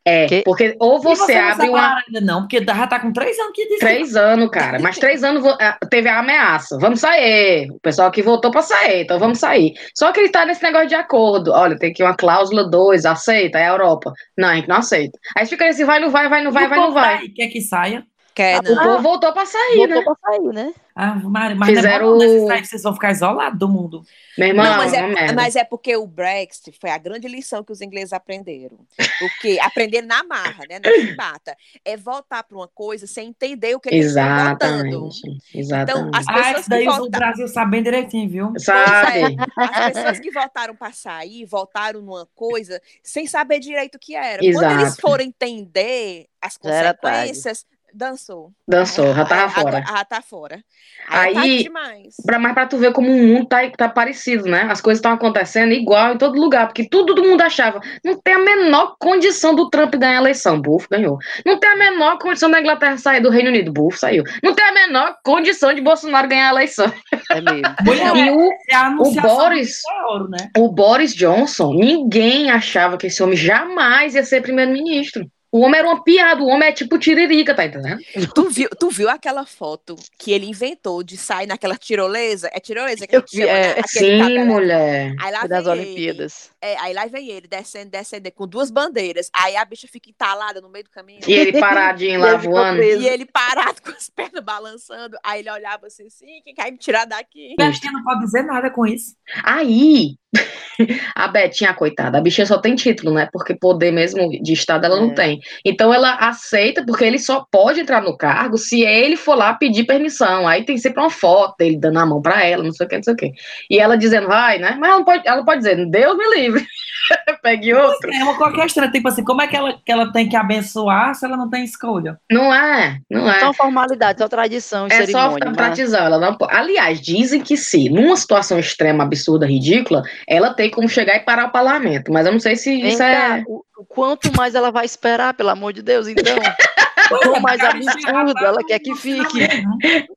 [0.08, 1.98] É, Que- porque ou E você, não abre uma.
[2.06, 3.80] ainda não, porque já tá com três anos que disse.
[3.80, 4.78] Três anos, cara.
[4.80, 6.78] Mas três anos ah, teve a ameaça.
[6.80, 7.72] Vamos sair.
[7.72, 9.74] O pessoal que votou pra sair, então vamos sair.
[9.96, 11.52] Só que ele tá nesse negócio de acordo.
[11.52, 14.14] Olha, tem aqui uma cláusula 2, aceita, é a Europa.
[14.38, 15.18] Não, a gente não aceita.
[15.36, 17.28] Aí fica nesse vai, não vai, vai, não vai, o vai, não povo vai.
[17.30, 18.04] Quer que saia?
[18.36, 18.84] Quer, Ah, O não.
[18.84, 19.96] povo voltou pra sair, né?
[19.96, 20.74] Voltou pra sair, né?
[20.98, 24.02] Ah, mas Fizeram não é Vocês vão ficar isolados do mundo.
[24.38, 27.66] Meu irmão, Não, mas é é, mas é porque o Brexit foi a grande lição
[27.66, 28.80] que os ingleses aprenderam.
[29.20, 30.80] Porque aprenderam na marra, né?
[30.80, 31.56] Na chibata.
[31.84, 34.88] É voltar para uma coisa sem entender o que, que eles estão votando.
[34.88, 35.22] Exatamente.
[35.54, 35.92] Exatamente.
[36.08, 37.26] Então, as Ah, pessoas isso daí que o votaram.
[37.26, 38.54] Brasil sabe bem direitinho, viu?
[38.58, 39.36] Sabe?
[39.58, 44.38] As pessoas que votaram para sair, votaram numa coisa sem saber direito o que era.
[44.40, 44.82] Quando Exato.
[44.82, 47.66] eles foram entender as consequências,
[47.96, 48.52] dançou.
[48.68, 49.68] Dançou, já tava fora.
[49.78, 50.60] agora- Já tá fora.
[51.08, 52.16] Aí, é Aí- tarde demais.
[52.26, 54.68] Pra, mas pra tu ver como o mundo tá, tá parecido, né?
[54.70, 57.80] As coisas estão acontecendo igual em todo lugar, porque tudo todo mundo achava.
[58.04, 60.60] Não tem a menor condição do Trump ganhar a eleição.
[60.62, 61.18] Buf, ganhou.
[61.46, 63.72] Não tem a menor condição da Inglaterra sair do Reino Unido.
[63.72, 64.24] Buf, saiu.
[64.44, 66.92] Não tem a menor condição de Bolsonaro ganhar a eleição.
[67.32, 67.76] É mesmo.
[68.16, 69.82] E o, é a o Boris,
[70.30, 70.50] né?
[70.58, 75.26] o Boris Johnson, ninguém achava que esse homem jamais ia ser primeiro-ministro.
[75.56, 78.02] O homem era uma piada, o homem é tipo tiririca, tá entendendo?
[78.36, 82.50] Tu viu, tu viu aquela foto que ele inventou de sair naquela tirolesa?
[82.52, 83.76] É tirolesa que Eu chama, é.
[83.76, 83.76] né?
[83.80, 85.16] Aquele Sim, mulher.
[85.18, 85.82] Aí lá das vem ele.
[85.82, 86.52] Olimpíadas.
[86.62, 89.30] É, aí lá vem ele, descendo, descendo, com duas bandeiras.
[89.34, 91.22] Aí a bicha fica entalada no meio do caminho.
[91.26, 92.84] E ele paradinho lá voando.
[92.84, 95.16] E ele parado com as pernas balançando.
[95.24, 97.56] Aí ele olhava assim, sim, quem quer me tirar daqui?
[97.58, 99.16] A gente não pode dizer nada com isso.
[99.42, 100.18] Aí,
[101.16, 103.28] a Betinha, coitada, a bichinha só tem título, né?
[103.32, 105.14] Porque poder mesmo de Estado ela não É.
[105.14, 105.40] tem.
[105.64, 109.86] Então ela aceita, porque ele só pode entrar no cargo se ele for lá pedir
[109.86, 110.48] permissão.
[110.48, 112.96] Aí tem sempre uma foto dele dando a mão pra ela, não sei o que,
[112.98, 113.32] não sei o que.
[113.70, 114.76] E ela dizendo, vai, né?
[114.80, 116.66] Mas ela não pode, ela não pode dizer, Deus me livre.
[117.42, 118.12] Pegue outro.
[118.12, 121.14] É uma qualquer estranha, tipo assim, como é que ela, que ela tem que abençoar
[121.14, 122.18] se ela não tem escolha?
[122.32, 123.40] Não é, não é.
[123.40, 128.16] São formalidades, são tradição É só mas- enfatizar, ela não Aliás, dizem que se, numa
[128.18, 132.12] situação extrema, absurda, ridícula, ela tem como chegar e parar o parlamento.
[132.12, 133.44] Mas eu não sei se Vem isso cá, é.
[133.48, 136.24] o, o quanto mais ela vai esperar, pelo amor de Deus, então.
[137.08, 139.48] Quanto mais Cara, absurdo ela quer que fique.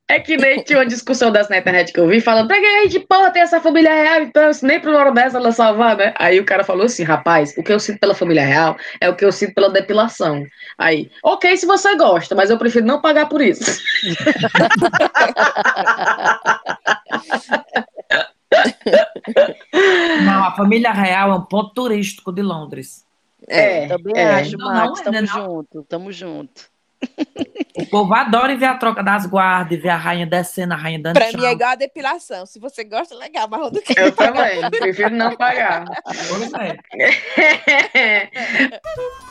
[0.08, 2.64] É que nem tinha uma discussão dessa na internet que eu vi, falando, pra que
[2.64, 6.14] aí de porra tem essa família real, então isso nem pro Nordeste ela salvar, né?
[6.16, 9.14] Aí o cara falou assim, rapaz, o que eu sinto pela família real é o
[9.14, 10.44] que eu sinto pela depilação.
[10.78, 13.82] Aí, ok se você gosta, mas eu prefiro não pagar por isso.
[20.24, 23.06] Não, a família real é um ponto turístico de Londres.
[23.46, 24.34] É, Também é.
[24.34, 24.86] acho, Não, Max.
[24.98, 25.44] não, Tamo ainda não.
[25.44, 26.77] junto, tamo junto.
[27.76, 31.14] O povo adora ver a troca das guardas, ver a rainha descendo, a rainha dando
[31.14, 31.40] Pra tchau.
[31.40, 32.44] mim é igual a depilação.
[32.44, 34.00] Se você gosta, legal, mas eu não quero.
[34.00, 35.84] Eu também, prefiro não pagar.
[36.04, 36.76] Pois é.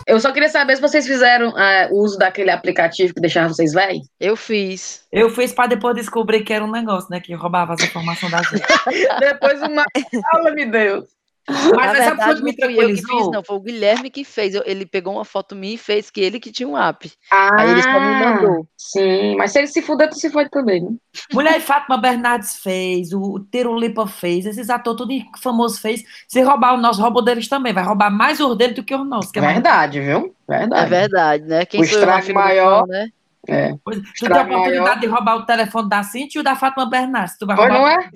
[0.07, 4.07] Eu só queria saber se vocês fizeram é, uso daquele aplicativo que deixava vocês velhos.
[4.17, 5.05] Eu fiz.
[5.11, 7.19] Eu fiz pra depois descobrir que era um negócio, né?
[7.19, 8.63] Que roubava as informações da gente.
[9.19, 9.83] Depois uma
[10.33, 11.16] aula, me Deus.
[11.75, 13.31] Mas Na o foi verdade, me não fui eu que fiz, tranquilizou?
[13.31, 13.43] não.
[13.43, 14.53] Foi o Guilherme que fez.
[14.53, 17.09] Eu- Ele pegou uma foto minha e fez que ele que tinha um app.
[17.31, 18.67] Aí ele só me Ah, mandou.
[18.77, 20.89] Sim, mas se ele se fuder, tu se foi também, né?
[21.33, 26.03] Mulher Fátima Bernardes fez, o Tiro Lipa fez, esses atores tudo famoso fez.
[26.27, 27.73] Se roubar o nosso, rouba o deles também.
[27.73, 29.31] Vai roubar mais os deles do que os nossos.
[29.31, 30.35] Que é mais- Verdade, viu?
[30.47, 30.83] Verdade.
[30.83, 31.65] É verdade, né?
[31.65, 33.09] Quem O estrago maior- né?
[33.47, 33.73] É.
[33.83, 34.99] Pois, tu tem a oportunidade maior.
[34.99, 37.37] de roubar o telefone da Cintia e o da Fátima Bernardes.
[37.37, 37.81] Tu vai Pois roubar.
[37.81, 38.09] não é?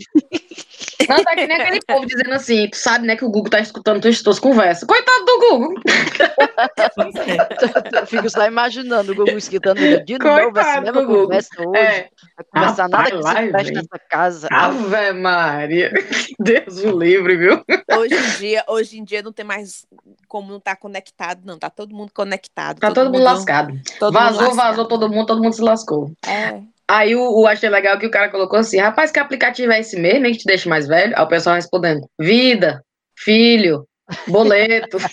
[1.10, 3.60] Não, tá que nem aquele povo dizendo assim, tu sabe, né, que o Google tá
[3.60, 4.88] escutando tuas, tuas conversas.
[4.88, 5.74] Coitado do Google.
[5.88, 7.98] É.
[8.02, 11.24] Eu fico só imaginando o Google escutando de novo essa Coitado mesma Google.
[11.24, 11.78] conversa hoje.
[11.80, 12.10] É.
[12.36, 14.48] Vai conversar nada que lá se preste nessa casa.
[14.52, 15.92] Ave Maria.
[16.40, 17.64] Deus o livre, viu?
[17.98, 19.86] Hoje em dia, hoje em dia não tem mais
[20.28, 21.58] como não estar conectado, não.
[21.58, 22.80] Tá todo mundo conectado.
[22.80, 23.74] Tá todo, mundo lascado.
[24.00, 24.68] todo mundo vazou, lascado.
[24.68, 26.12] vazou todo mundo, todo mundo se lascou.
[26.26, 26.62] É.
[26.88, 29.98] Aí o, o achei legal que o cara colocou assim, rapaz, que aplicativo é esse
[29.98, 31.14] mesmo, hein, que te deixa mais velho?
[31.16, 32.84] Aí o pessoal respondendo, vida,
[33.18, 33.88] filho,
[34.28, 34.98] boleto.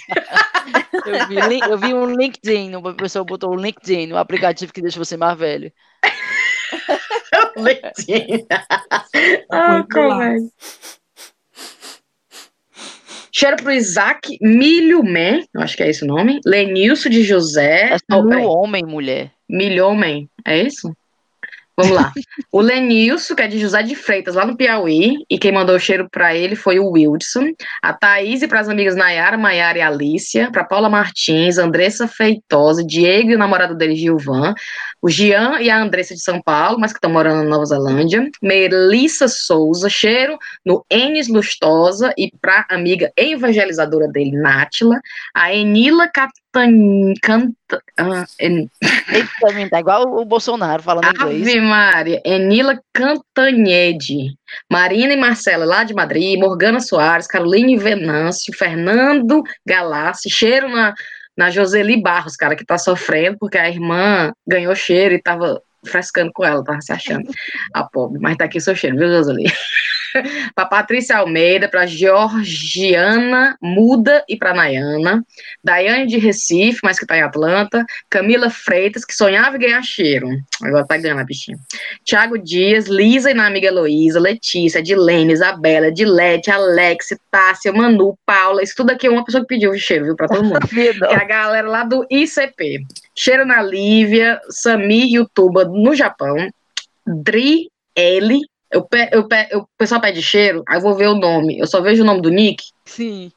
[1.07, 4.99] Eu vi, eu vi um LinkedIn, uma pessoa botou o LinkedIn, um aplicativo que deixa
[4.99, 5.73] você mais velho.
[7.55, 7.81] Foi
[9.51, 10.37] ah, como é?
[13.33, 16.41] Cheiro pro Isaac Milho Man, acho que é esse o nome.
[16.45, 17.95] Lenilson de José.
[17.95, 19.33] É só Oh, homem, mulher.
[19.49, 20.93] Milhomem, é isso?
[21.79, 22.13] Vamos lá.
[22.51, 25.79] O Lenilson, que é de José de Freitas, lá no Piauí, e quem mandou o
[25.79, 27.53] cheiro pra ele foi o Wildson.
[27.83, 30.51] A Thaís e pras amigas Nayara, Maiara e Alicia.
[30.51, 34.55] Pra Paula Martins, Andressa Feitosa, Diego e o namorado dele, Gilvan.
[35.03, 38.29] O Gian e a Andressa de São Paulo, mas que estão morando na Nova Zelândia.
[38.43, 44.99] Melissa Souza, cheiro no Enes Lustosa e pra amiga evangelizadora dele, Nátila.
[45.35, 46.09] A Enila.
[47.23, 47.83] Canta...
[47.99, 48.69] ah, En-
[49.41, 51.43] também tá igual o Bolsonaro falando inglês.
[51.43, 54.35] Ave Maria, Enila Cantanhede,
[54.71, 60.95] Marina e Marcela lá de Madrid, Morgana Soares, Caroline Venâncio, Fernando Galassi, cheiro na,
[61.37, 66.31] na Joseli Barros, cara, que tá sofrendo porque a irmã ganhou cheiro e tava frescando
[66.35, 67.31] com ela, tava se achando
[67.73, 69.45] a pobre, mas tá aqui o seu cheiro, viu, Joseli?
[70.55, 75.25] pra Patrícia Almeida, pra Georgiana Muda e pra Nayana,
[75.63, 80.29] Daiane de Recife, mas que tá em Atlanta, Camila Freitas, que sonhava em ganhar cheiro.
[80.63, 81.59] Agora tá ganhando a bichinha.
[82.05, 88.63] Tiago Dias, Lisa e na amiga Heloísa, Letícia, Dilene, Isabela, Dilete, Alex, Tássia, Manu, Paula.
[88.63, 90.59] Isso tudo aqui é uma pessoa que pediu cheiro, viu, pra todo mundo.
[90.69, 92.83] Que é a galera lá do ICP.
[93.15, 96.37] Cheiro na Lívia, Sami Yutuba no Japão,
[97.07, 98.41] Dri L.
[98.71, 101.59] Eu, pe, eu, pe, eu, o pessoal pede cheiro, aí eu vou ver o nome.
[101.59, 102.65] Eu só vejo o nome do Nick.
[102.85, 103.31] Sim.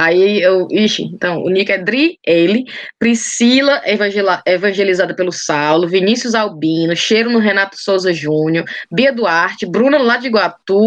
[0.00, 2.66] Aí eu, ixi, então, o Nick é Dri, ele,
[3.00, 9.98] Priscila, evangela- evangelizada pelo Saulo, Vinícius Albino, Cheiro no Renato Souza Júnior, Bia Duarte, Bruna
[9.98, 10.30] lá de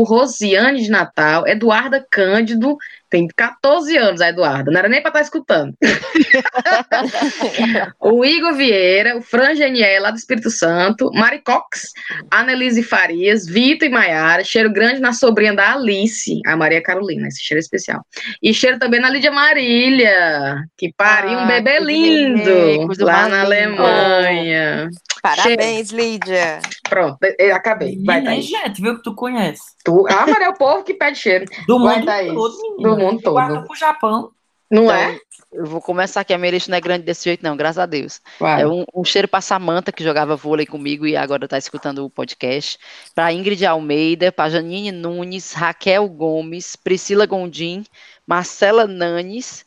[0.05, 2.77] Rosiane de Natal, Eduarda Cândido,
[3.11, 5.75] tem 14 anos a Eduarda, não era nem pra estar escutando.
[7.99, 11.89] o Igor Vieira, o Fran Geniel, lá do Espírito Santo, Mari Cox,
[12.31, 17.43] Annelise Farias, Vitor e Maiara, cheiro grande na sobrinha da Alice, a Maria Carolina, esse
[17.43, 17.99] cheiro é especial.
[18.41, 23.27] E cheiro também na Lídia Marília, que pariu um Ah, bebê que neném, lindo lá
[23.27, 23.41] na.
[23.41, 24.89] Alemanha.
[25.21, 26.59] Parabéns, Lídia.
[26.89, 27.95] Pronto, eu acabei.
[28.03, 28.45] Vai, Menina, é Thaís.
[28.45, 29.61] gente, viu que tu conhece.
[29.83, 30.05] Tu...
[30.09, 31.45] Ah, mas é o povo que pede cheiro.
[31.67, 32.33] Do Vai, mundo Thaís.
[32.33, 32.89] todo, menina.
[32.89, 33.33] Do mundo todo.
[33.33, 34.31] Guarda pro Japão.
[34.69, 35.19] Não Então, é?
[35.53, 37.85] Eu vou começar aqui, a minha lista não é grande desse jeito, não, graças a
[37.85, 38.21] Deus.
[38.39, 38.61] Vai.
[38.61, 42.09] É um, um cheiro para Samanta, que jogava vôlei comigo e agora está escutando o
[42.09, 42.77] podcast.
[43.13, 47.83] Para Ingrid Almeida, para Janine Nunes, Raquel Gomes, Priscila Gondim,
[48.25, 49.65] Marcela Nanes,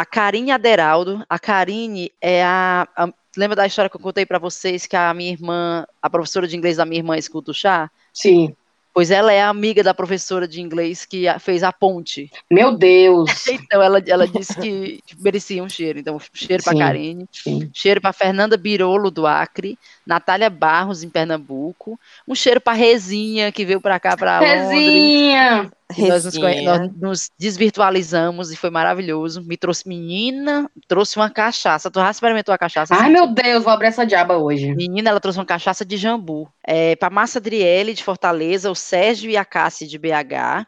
[0.00, 1.24] a Karine Aderaldo.
[1.28, 5.12] A Karine é a, a- Lembra da história que eu contei para vocês que a
[5.12, 7.90] minha irmã, a professora de inglês da minha irmã escuta o chá?
[8.12, 8.56] Sim.
[8.94, 12.30] Pois ela é a amiga da professora de inglês que fez a ponte.
[12.50, 13.28] Meu Deus.
[13.46, 15.98] Então ela, ela disse que merecia um cheiro.
[15.98, 16.78] Então, cheiro para.
[16.78, 17.28] Karine.
[17.30, 17.70] Sim.
[17.74, 19.78] Cheiro para Fernanda Birolo, do Acre.
[20.06, 22.00] Natália Barros, em Pernambuco.
[22.26, 24.70] Um cheiro para Rezinha, que veio para cá, para Londres.
[24.70, 25.70] Rezinha.
[25.96, 29.42] Nós nos, nós nos desvirtualizamos e foi maravilhoso.
[29.42, 31.90] Me trouxe menina, trouxe uma cachaça.
[31.90, 32.94] Tu já experimentou a cachaça?
[32.94, 33.12] Ai, Cíntia?
[33.12, 34.74] meu Deus, vou abrir essa diaba hoje.
[34.74, 36.50] Menina, ela trouxe uma cachaça de jambu.
[36.66, 40.66] É, para Massa Adriele, de Fortaleza, o Sérgio e a Cássia, de BH.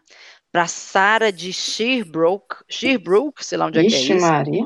[0.52, 4.26] Para Sara, de Sherbrook, Sherbrook, sei lá onde é que é Ixi, isso.
[4.26, 4.64] Maria.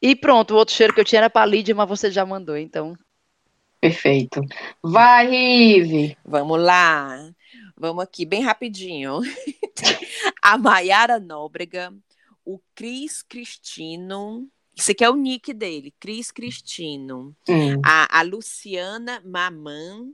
[0.00, 2.56] E pronto, o outro cheiro que eu tinha era para Lídia, mas você já mandou,
[2.56, 2.96] então.
[3.80, 4.40] Perfeito.
[4.82, 6.16] Vai, Rive.
[6.24, 7.31] Vamos lá.
[7.82, 9.22] Vamos aqui, bem rapidinho.
[10.40, 11.92] a Maiara Nóbrega,
[12.44, 14.48] o Cris Cristino.
[14.72, 17.36] Isso aqui é o nick dele, Cris Cristino.
[17.48, 17.82] Hum.
[17.84, 20.12] A, a Luciana Maman,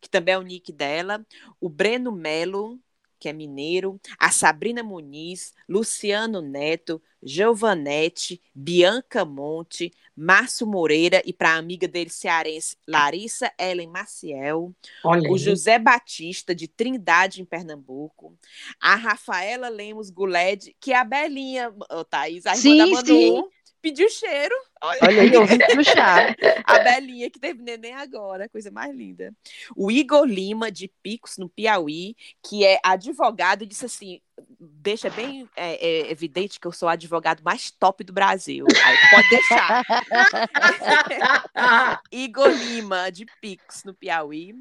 [0.00, 1.26] que também é o nick dela.
[1.60, 2.78] O Breno Melo,
[3.18, 4.00] que é mineiro.
[4.18, 12.10] A Sabrina Muniz, Luciano Neto, Giovanete, Bianca Monte, Márcio Moreira e para a amiga dele
[12.10, 15.38] cearense, Larissa Ellen Maciel Olha o aí.
[15.38, 18.36] José Batista, de Trindade, em Pernambuco,
[18.80, 23.06] a Rafaela Lemos Guled, que é a Belinha, ô, Thaís, a irmã Sim, da Manu,
[23.06, 23.44] sim.
[23.80, 24.54] pediu cheiro.
[24.80, 26.34] Olha, Olha aí, ouvindo no chá.
[26.64, 29.32] a Belinha, que teve neném agora, coisa mais linda.
[29.76, 34.20] O Igor Lima, de Picos, no Piauí, que é advogado, e disse assim,
[34.60, 38.66] deixa bem é, é, evidente que eu sou o advogado mais top do Brasil.
[38.84, 39.84] Aí, pode deixar.
[42.12, 44.54] Igor Lima, de Pix, no Piauí.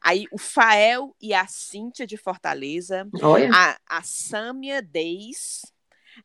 [0.00, 3.08] Aí o Fael e a Cíntia, de Fortaleza.
[3.22, 3.50] Olha.
[3.52, 5.73] A, a Sâmia Deis.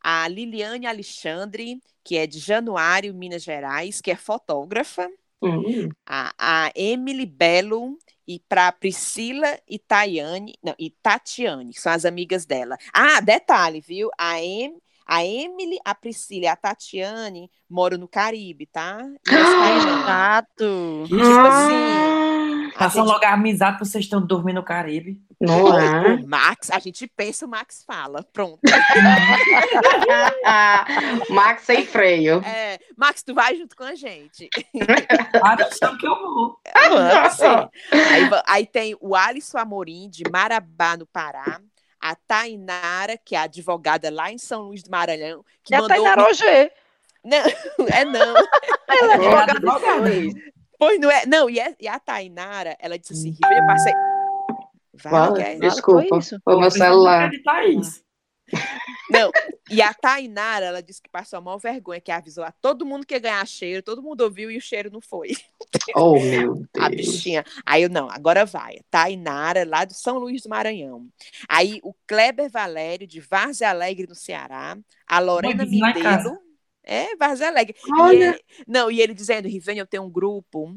[0.04, 5.10] A Liliane Alexandre, que é de Januário, Minas Gerais, que é fotógrafa.
[5.42, 5.90] Hum.
[6.06, 7.98] A, a Emily Belo.
[8.28, 12.78] E para Priscila e Tayane, não, e Tatiane, que são as amigas dela.
[12.94, 14.12] Ah, detalhe, viu?
[14.16, 19.00] A, em, a Emily, a Priscila e a Tatiane moram no Caribe, tá?
[19.28, 20.04] E as Taiane.
[20.06, 21.04] Chato.
[21.08, 22.29] Tipo assim,
[22.80, 25.22] a Façam gente- logo a amizade pra vocês estão dormindo no Caribe.
[25.40, 26.16] Não é?
[26.16, 28.26] o Max, a gente pensa, o Max fala.
[28.34, 28.60] Pronto.
[31.30, 32.42] Max sem freio.
[32.46, 34.50] É, Max, tu vai junto com a gente.
[35.44, 36.60] Atenção que eu vou.
[36.74, 41.60] Aí, aí tem o Alisson Amorim, de Marabá, no Pará.
[42.02, 45.96] A Tainara, que é advogada lá em São Luís do Maranhão, que E a mandou.
[45.98, 46.72] Tainara Roger.
[47.26, 47.38] Não,
[47.94, 48.36] é não.
[48.88, 50.10] Ela é Olha, advogada.
[50.80, 51.26] Pois não é.
[51.28, 53.94] Não, e, é- e a Tainara, ela disse assim: Ribeira, eu passei.
[54.94, 56.22] Vai, Fala, que é- desculpa.
[56.44, 57.30] foi o meu celular.
[57.30, 58.04] De Thaís.
[59.12, 59.32] Não,
[59.70, 63.06] e a Tainara, ela disse que passou a maior vergonha, que avisou a todo mundo
[63.06, 65.30] que ia ganhar cheiro, todo mundo ouviu e o cheiro não foi.
[65.96, 67.02] Oh, meu A Deus.
[67.02, 67.44] bichinha.
[67.66, 68.78] Aí eu, não, agora vai.
[68.92, 71.08] Tainara, lá do São Luís do Maranhão.
[71.48, 74.78] Aí o Kleber Valério, de Várzea Alegre, no Ceará.
[75.08, 75.70] A Lorena casa.
[75.72, 76.40] Mindelo.
[76.90, 77.76] É, Várzea Alegre.
[77.86, 78.26] E Olha.
[78.30, 80.76] ele- não, e ele dizendo, Rivene, eu tenho um grupo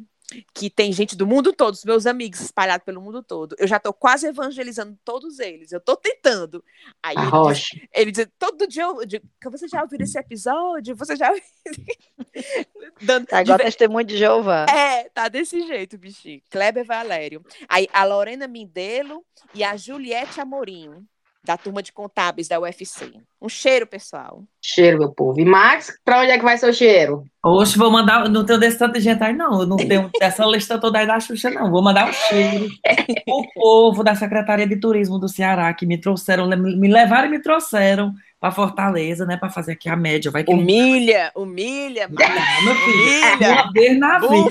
[0.55, 3.55] que tem gente do mundo todo, os meus amigos espalhados pelo mundo todo.
[3.59, 5.73] Eu já tô quase evangelizando todos eles.
[5.73, 6.65] Eu tô tentando.
[7.03, 7.81] Aí A ele, diz, rocha.
[7.93, 10.97] ele diz, todo dia eu digo, você já ouviu esse episódio?
[10.97, 11.31] Você já
[13.03, 14.67] dando Tá igual diver- testemunho de Jeová.
[14.69, 16.41] é, tá desse jeito, bichinho.
[16.51, 17.45] Kleber Valério.
[17.69, 21.07] Aí a Lorena Mindelo e a Juliette Amorim,
[21.45, 23.13] da turma de contábeis da UFC.
[23.41, 24.45] Um cheiro, pessoal.
[24.61, 25.41] Cheiro, meu povo.
[25.41, 27.25] E Max, pra onde é que vai seu cheiro?
[27.45, 28.29] Hoje vou mandar.
[28.29, 29.61] Não tenho desse tanto de gente aí, não.
[29.61, 31.71] Eu não tenho dessa lista toda aí da Xuxa, não.
[31.71, 32.69] Vou mandar um cheiro.
[33.27, 37.43] O povo da Secretaria de Turismo do Ceará, que me trouxeram, me levaram e me
[37.43, 39.37] trouxeram para Fortaleza, né?
[39.37, 40.29] Para fazer aqui a média.
[40.29, 40.53] Vai que.
[40.53, 42.97] Humilha, humilha, Ah, meu filho.
[42.99, 43.53] humilha.
[43.63, 44.51] Uma vez na vida.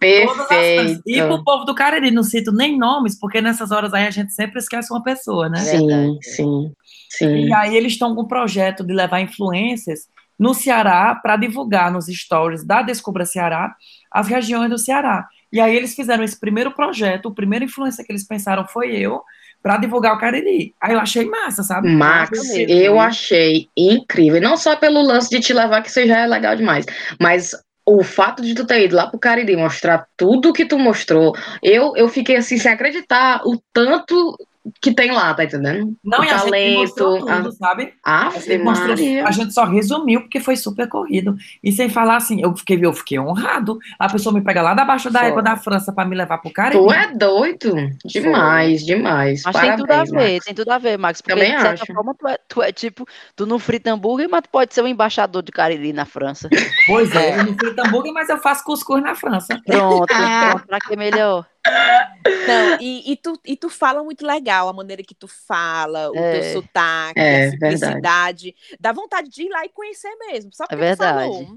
[0.00, 1.02] Perfeito.
[1.06, 4.32] E pro povo do Cariri, não cito nem nomes, porque nessas horas aí a gente
[4.32, 5.58] sempre esquece uma pessoa, né?
[5.58, 6.18] Sim, Verdade.
[6.22, 6.72] sim,
[7.10, 7.34] sim.
[7.48, 10.08] E aí eles estão com um projeto de levar influências
[10.38, 13.74] no Ceará para divulgar nos stories da Descubra Ceará
[14.10, 15.26] as regiões do Ceará.
[15.52, 19.22] E aí eles fizeram esse primeiro projeto, o primeiro influência que eles pensaram foi eu,
[19.62, 20.74] para divulgar o Cariri.
[20.80, 21.88] Aí eu achei massa, sabe?
[21.88, 24.40] Max, mesmo, eu achei incrível.
[24.40, 26.86] Não só pelo lance de te levar, que isso já é legal demais,
[27.20, 27.52] mas
[27.84, 31.96] o fato de tu ter ido lá pro Cariri mostrar tudo que tu mostrou, eu,
[31.96, 34.36] eu fiquei assim, sem acreditar o tanto
[34.80, 35.94] que tem lá, tá entendendo?
[36.04, 36.78] Não, o e a gente talento.
[36.78, 37.92] mostrou tudo, sabe?
[38.04, 38.92] A, A gente, mostrou-
[39.26, 41.36] a gente só resumiu porque foi super corrido.
[41.62, 43.78] E sem falar assim, eu fiquei, eu fiquei honrado.
[43.98, 46.52] A pessoa me pega lá da baixa da égua da França pra me levar pro
[46.52, 46.82] Caribe.
[46.82, 47.74] Tu é doido?
[48.04, 49.42] Demais, demais.
[49.44, 50.44] Mas tem tudo a Parabéns, ver, Max.
[50.44, 51.20] tem tudo a ver, Max.
[51.20, 51.92] Porque, Também de certa acho.
[51.94, 53.06] forma, tu é, tu é tipo,
[53.36, 56.48] tu não frita hambúrguer, mas tu pode ser o embaixador de Cariri na França.
[56.86, 59.60] Pois é, eu não frito hambúrguer, mas eu faço cuscuz na França.
[59.66, 60.50] Pronto, Ah.
[60.52, 61.46] pronto, pra que melhor?
[61.66, 66.16] Não, e, e tu, e tu fala muito legal, a maneira que tu fala, o
[66.16, 66.40] É.
[66.40, 68.54] teu sotaque, É, a simplicidade.
[68.80, 70.50] Dá vontade de ir lá e conhecer mesmo.
[70.52, 71.48] Só porque tu verdade.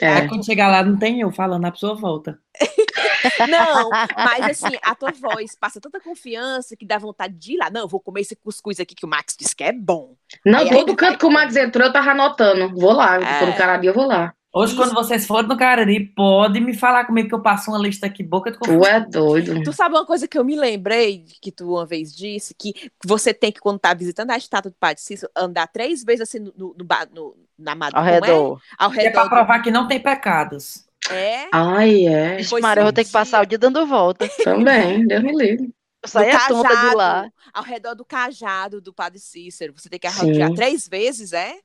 [0.00, 0.08] É.
[0.08, 2.38] Aí quando chegar lá, não tem eu falando, a pessoa volta.
[3.50, 7.68] Não, mas assim, a tua voz passa tanta confiança que dá vontade de ir lá.
[7.70, 10.14] Não, eu vou comer esse cuscuz aqui que o Max disse que é bom.
[10.44, 12.74] Não, Aí todo ele canto vai- que o Max entrou, eu tava anotando.
[12.74, 13.38] Vou lá, É.
[13.40, 14.32] quando o Cariri eu vou lá.
[14.56, 14.80] Hoje, Isso.
[14.82, 18.22] quando vocês forem no Cariri, pode me falar comigo que eu passo uma lista aqui,
[18.22, 18.84] boca de Tu confusão.
[18.86, 19.62] é doido.
[19.62, 22.54] Tu sabe uma coisa que eu me lembrei que tu uma vez disse?
[22.54, 26.22] Que você tem que, quando tá visitando a estátua do Padre Cícero, andar três vezes
[26.22, 26.74] assim no, no,
[27.14, 28.26] no, na Ao madrugada.
[28.26, 28.60] redor.
[28.78, 29.12] Ao Que é redor.
[29.12, 30.86] pra do- provar que não tem pecados.
[31.10, 31.48] É.
[31.52, 32.36] Ai, é.
[32.48, 34.26] Pois Maria, eu vou ter que passar o dia- dando volta.
[34.42, 35.66] Também, Deus me livre.
[36.12, 37.28] Do a tonta de lá.
[37.52, 39.72] ao redor do cajado do Padre Cícero.
[39.76, 41.56] Você tem que rodear três vezes, é?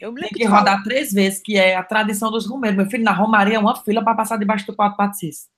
[0.00, 2.76] Eu me Tem que falou- rodar três vezes, que é a tradição dos romeiros.
[2.76, 5.48] Meu filho, na Romaria é uma fila pra passar debaixo do pau do Patrício.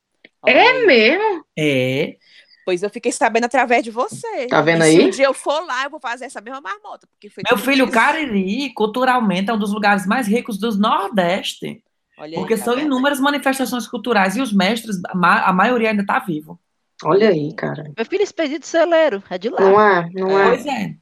[0.47, 1.45] É mesmo?
[1.57, 2.17] É.
[2.65, 4.47] Pois eu fiquei sabendo através de você.
[4.47, 5.07] Tá vendo E Se aí?
[5.07, 7.07] um dia eu for lá, eu vou fazer essa mesma marmota.
[7.09, 7.91] Porque foi Meu filho, o.
[7.91, 11.83] Cariri, culturalmente, é um dos lugares mais ricos do Nordeste.
[12.19, 12.87] Olha aí, Porque tá são vendo?
[12.87, 16.59] inúmeras manifestações culturais e os mestres, a, ma- a maioria ainda tá vivo.
[17.05, 17.85] Olha aí, cara.
[17.97, 19.61] Meu filho, expedito celeiro, é de lá.
[19.61, 20.09] Não é?
[20.15, 20.49] Não é?
[20.49, 20.95] Pois é.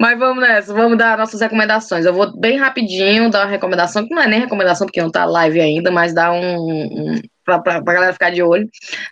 [0.00, 2.04] Mas vamos nessa, vamos dar nossas recomendações.
[2.04, 5.24] Eu vou bem rapidinho dar uma recomendação, que não é nem recomendação porque não tá
[5.24, 6.56] live ainda, mas dar um.
[6.56, 8.68] um pra, pra, pra galera ficar de olho.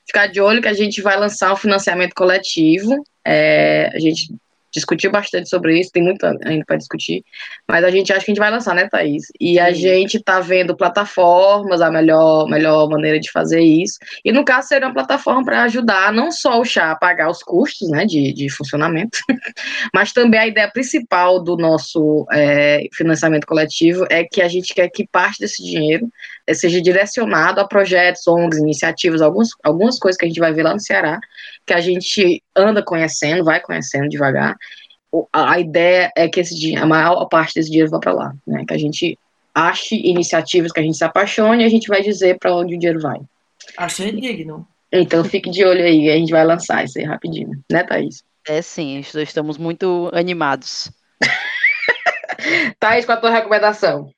[0.06, 3.04] Ficar de olho que a gente vai lançar um financiamento coletivo.
[3.24, 4.34] É, a gente
[4.72, 7.24] discutiu bastante sobre isso, tem muito ainda para discutir,
[7.68, 9.24] mas a gente acha que a gente vai lançar, né, Thaís?
[9.40, 9.80] E a Sim.
[9.80, 13.98] gente tá vendo plataformas, a melhor, melhor maneira de fazer isso.
[14.24, 17.42] E no caso, seria uma plataforma para ajudar não só o chá a pagar os
[17.42, 19.18] custos né, de, de funcionamento,
[19.94, 24.88] mas também a ideia principal do nosso é, financiamento coletivo é que a gente quer
[24.88, 26.08] que parte desse dinheiro
[26.46, 30.62] eh, seja direcionado a projetos, ONGs, iniciativas, alguns, algumas coisas que a gente vai ver
[30.62, 31.20] lá no Ceará,
[31.66, 34.56] que a gente anda conhecendo, vai conhecendo devagar.
[35.32, 38.64] A ideia é que esse dinheiro, a maior parte desse dinheiro vá para lá, né?
[38.66, 39.18] Que a gente
[39.54, 42.78] ache iniciativas que a gente se apaixone e a gente vai dizer para onde o
[42.78, 43.20] dinheiro vai.
[43.76, 44.66] Achei digno.
[44.90, 48.22] Então fique de olho aí, a gente vai lançar isso aí rapidinho, né, Thaís?
[48.46, 50.90] É sim, est- estamos muito animados.
[52.78, 54.10] Thaís, qual a tua recomendação?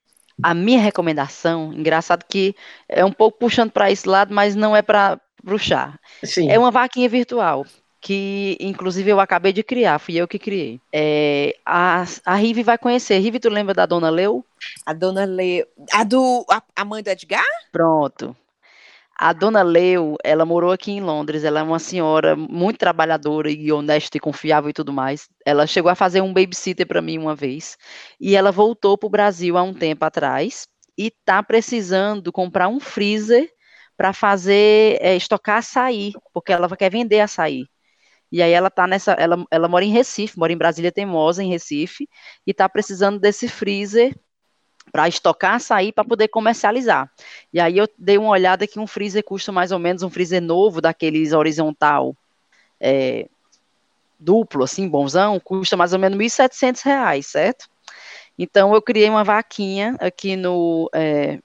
[0.43, 2.57] A minha recomendação, engraçado que
[2.89, 5.21] é um pouco puxando para esse lado, mas não é para
[5.53, 5.99] o chá.
[6.23, 6.51] Sim.
[6.51, 7.67] É uma vaquinha virtual,
[8.01, 10.81] que inclusive eu acabei de criar, fui eu que criei.
[10.93, 13.19] É, a, a Rive vai conhecer.
[13.19, 14.45] Rive, tu lembra da Dona Leu?
[14.87, 15.67] A dona Lê.
[15.93, 16.45] A do.
[16.51, 17.45] A, a mãe do Edgar?
[17.73, 18.37] Pronto.
[19.17, 23.71] A Dona Leu, ela morou aqui em Londres, ela é uma senhora muito trabalhadora e
[23.71, 25.29] honesta e confiável e tudo mais.
[25.47, 27.79] Ela chegou a fazer um babysitter para mim uma vez,
[28.21, 30.67] e ela voltou para o Brasil há um tempo atrás
[30.99, 33.49] e está precisando comprar um freezer
[33.97, 37.67] para fazer, é, estocar açaí, porque ela quer vender açaí.
[38.31, 41.49] E aí ela tá nessa, ela, ela mora em Recife, mora em Brasília Teimosa, em
[41.49, 42.09] Recife,
[42.47, 44.17] e está precisando desse freezer
[44.91, 47.11] para estocar açaí para poder comercializar.
[47.53, 50.43] E aí eu dei uma olhada que um freezer custa mais ou menos um freezer
[50.43, 52.17] novo, daqueles horizontal
[52.81, 53.29] é,
[54.19, 57.69] duplo, assim, bonzão, custa mais ou menos 1.700 reais, certo?
[58.39, 61.39] Então eu criei uma vaquinha aqui no, é,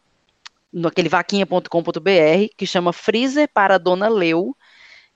[0.72, 4.56] no aquele vaquinha.com.br que chama Freezer para Dona Leu.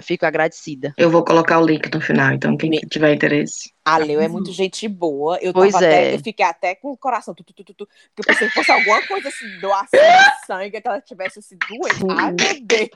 [0.01, 0.95] fico agradecida.
[0.97, 3.72] Eu vou colocar o link no final, então quem tiver interesse.
[3.84, 5.38] A Leu é muito gente boa.
[5.43, 5.88] Eu, Pois tava é.
[5.88, 7.34] até, eu fiquei até com o coração.
[7.34, 10.47] Tu, tu, tu, tu, tu, porque eu pensei que fosse alguma coisa assim, doação de
[10.47, 12.05] sangue, que ela tivesse assim, doente.
[12.16, 12.88] Ai, meu Deus.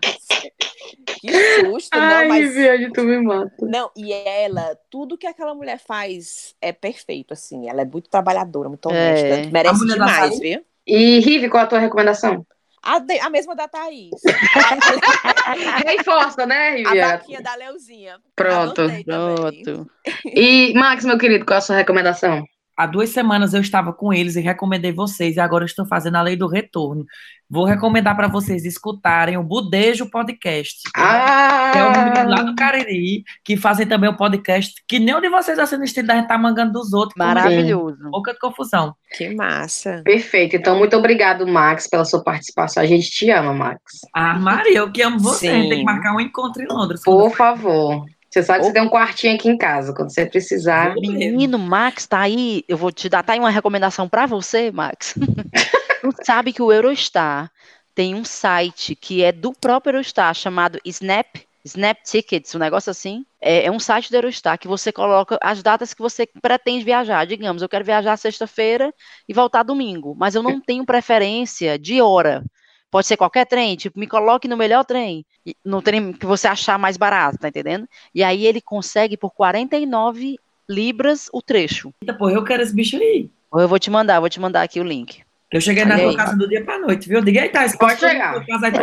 [1.20, 2.54] Que susto, não, mas.
[2.54, 3.52] viagem, tu me mata.
[3.60, 7.68] Não, e ela, tudo que aquela mulher faz é perfeito, assim.
[7.68, 9.26] Ela é muito trabalhadora, muito honesta.
[9.26, 9.46] É.
[9.46, 10.64] Merece demais, viu?
[10.86, 12.46] E Rive, qual a tua recomendação?
[12.82, 14.10] A, de- a mesma da Thaís.
[15.84, 17.08] Reforça, né, A Riviera?
[17.16, 18.18] vaquinha da Leuzinha.
[18.34, 18.82] Pronto.
[19.04, 19.90] Pronto.
[20.24, 22.44] E, Max, meu querido, qual a sua recomendação?
[22.76, 26.16] Há duas semanas eu estava com eles e recomendei vocês, e agora eu estou fazendo
[26.16, 27.06] a lei do retorno.
[27.48, 30.82] Vou recomendar para vocês escutarem o Budejo Podcast.
[30.96, 31.70] Ah!
[31.72, 35.20] Que é um menino lá do Cariri, que fazem também o podcast, que nem um
[35.20, 37.14] de vocês assim no estilo da gente tá mangando dos outros.
[37.16, 38.10] Maravilhoso.
[38.10, 38.94] Pouca confusão.
[39.16, 40.02] Que massa.
[40.04, 40.56] Perfeito.
[40.56, 42.82] Então, muito obrigado, Max, pela sua participação.
[42.82, 43.80] A gente te ama, Max.
[44.12, 45.50] Ah, Maria, eu que amo você.
[45.50, 45.68] Sim.
[45.68, 47.00] Tem que marcar um encontro em Londres.
[47.04, 48.04] Por favor.
[48.36, 49.94] Você sabe que você tem um quartinho aqui em casa.
[49.94, 50.94] Quando você precisar.
[50.96, 52.62] Menino, Max, tá aí.
[52.68, 55.14] Eu vou te dar tá aí uma recomendação pra você, Max.
[56.02, 57.50] tu sabe que o Eurostar
[57.94, 61.34] tem um site que é do próprio Eurostar, chamado Snap,
[61.64, 63.24] Snap Tickets, um negócio assim.
[63.40, 67.24] É, é um site do Eurostar que você coloca as datas que você pretende viajar.
[67.24, 68.92] Digamos, eu quero viajar sexta-feira
[69.26, 72.44] e voltar domingo, mas eu não tenho preferência de hora.
[72.90, 75.24] Pode ser qualquer trem, tipo, me coloque no melhor trem,
[75.64, 77.86] no trem que você achar mais barato, tá entendendo?
[78.14, 80.36] E aí ele consegue por 49
[80.68, 81.92] libras o trecho.
[82.02, 83.28] Eita, pô, eu quero esse bicho aí.
[83.54, 85.22] Eu vou te mandar, vou te mandar aqui o link.
[85.52, 87.22] Eu cheguei na tua casa do dia pra noite, viu?
[87.22, 87.64] Diga aí, tá?
[87.78, 88.34] Pode chegar.
[88.50, 88.80] Abre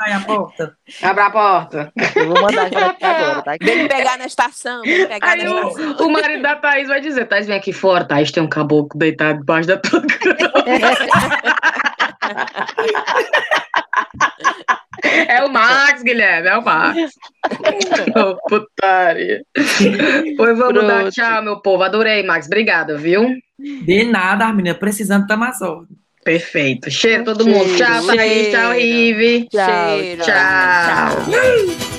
[0.00, 0.76] aí a porta.
[1.02, 1.92] Abra a porta.
[2.14, 2.94] Eu vou mandar agora,
[3.42, 3.56] tá?
[3.60, 6.06] Vem me pegar na estação, vem pegar Aí na o, estação.
[6.06, 8.06] o marido da Thaís vai dizer: Thaís, vem aqui fora.
[8.06, 10.64] Thaís tem um caboclo deitado debaixo da tua cama.
[15.28, 17.12] É o Max, Guilherme, é o Max.
[18.16, 19.42] Ô, putaria.
[20.36, 21.12] Pois vamos dar Pronto.
[21.12, 21.82] tchau, meu povo.
[21.82, 22.46] Adorei, Max.
[22.46, 23.34] Obrigada, viu?
[23.58, 24.74] De nada, menina.
[24.74, 25.92] Precisando tomar sorte.
[26.24, 26.90] Perfeito.
[26.90, 27.58] Cheiro todo Cheiro.
[27.58, 27.76] mundo.
[27.76, 28.48] Tchau, Thaís.
[28.50, 28.72] Tchau, Cheiro.
[28.72, 29.48] Rive.
[29.48, 30.22] Tchau, Cheiro.
[30.24, 31.95] Tchau.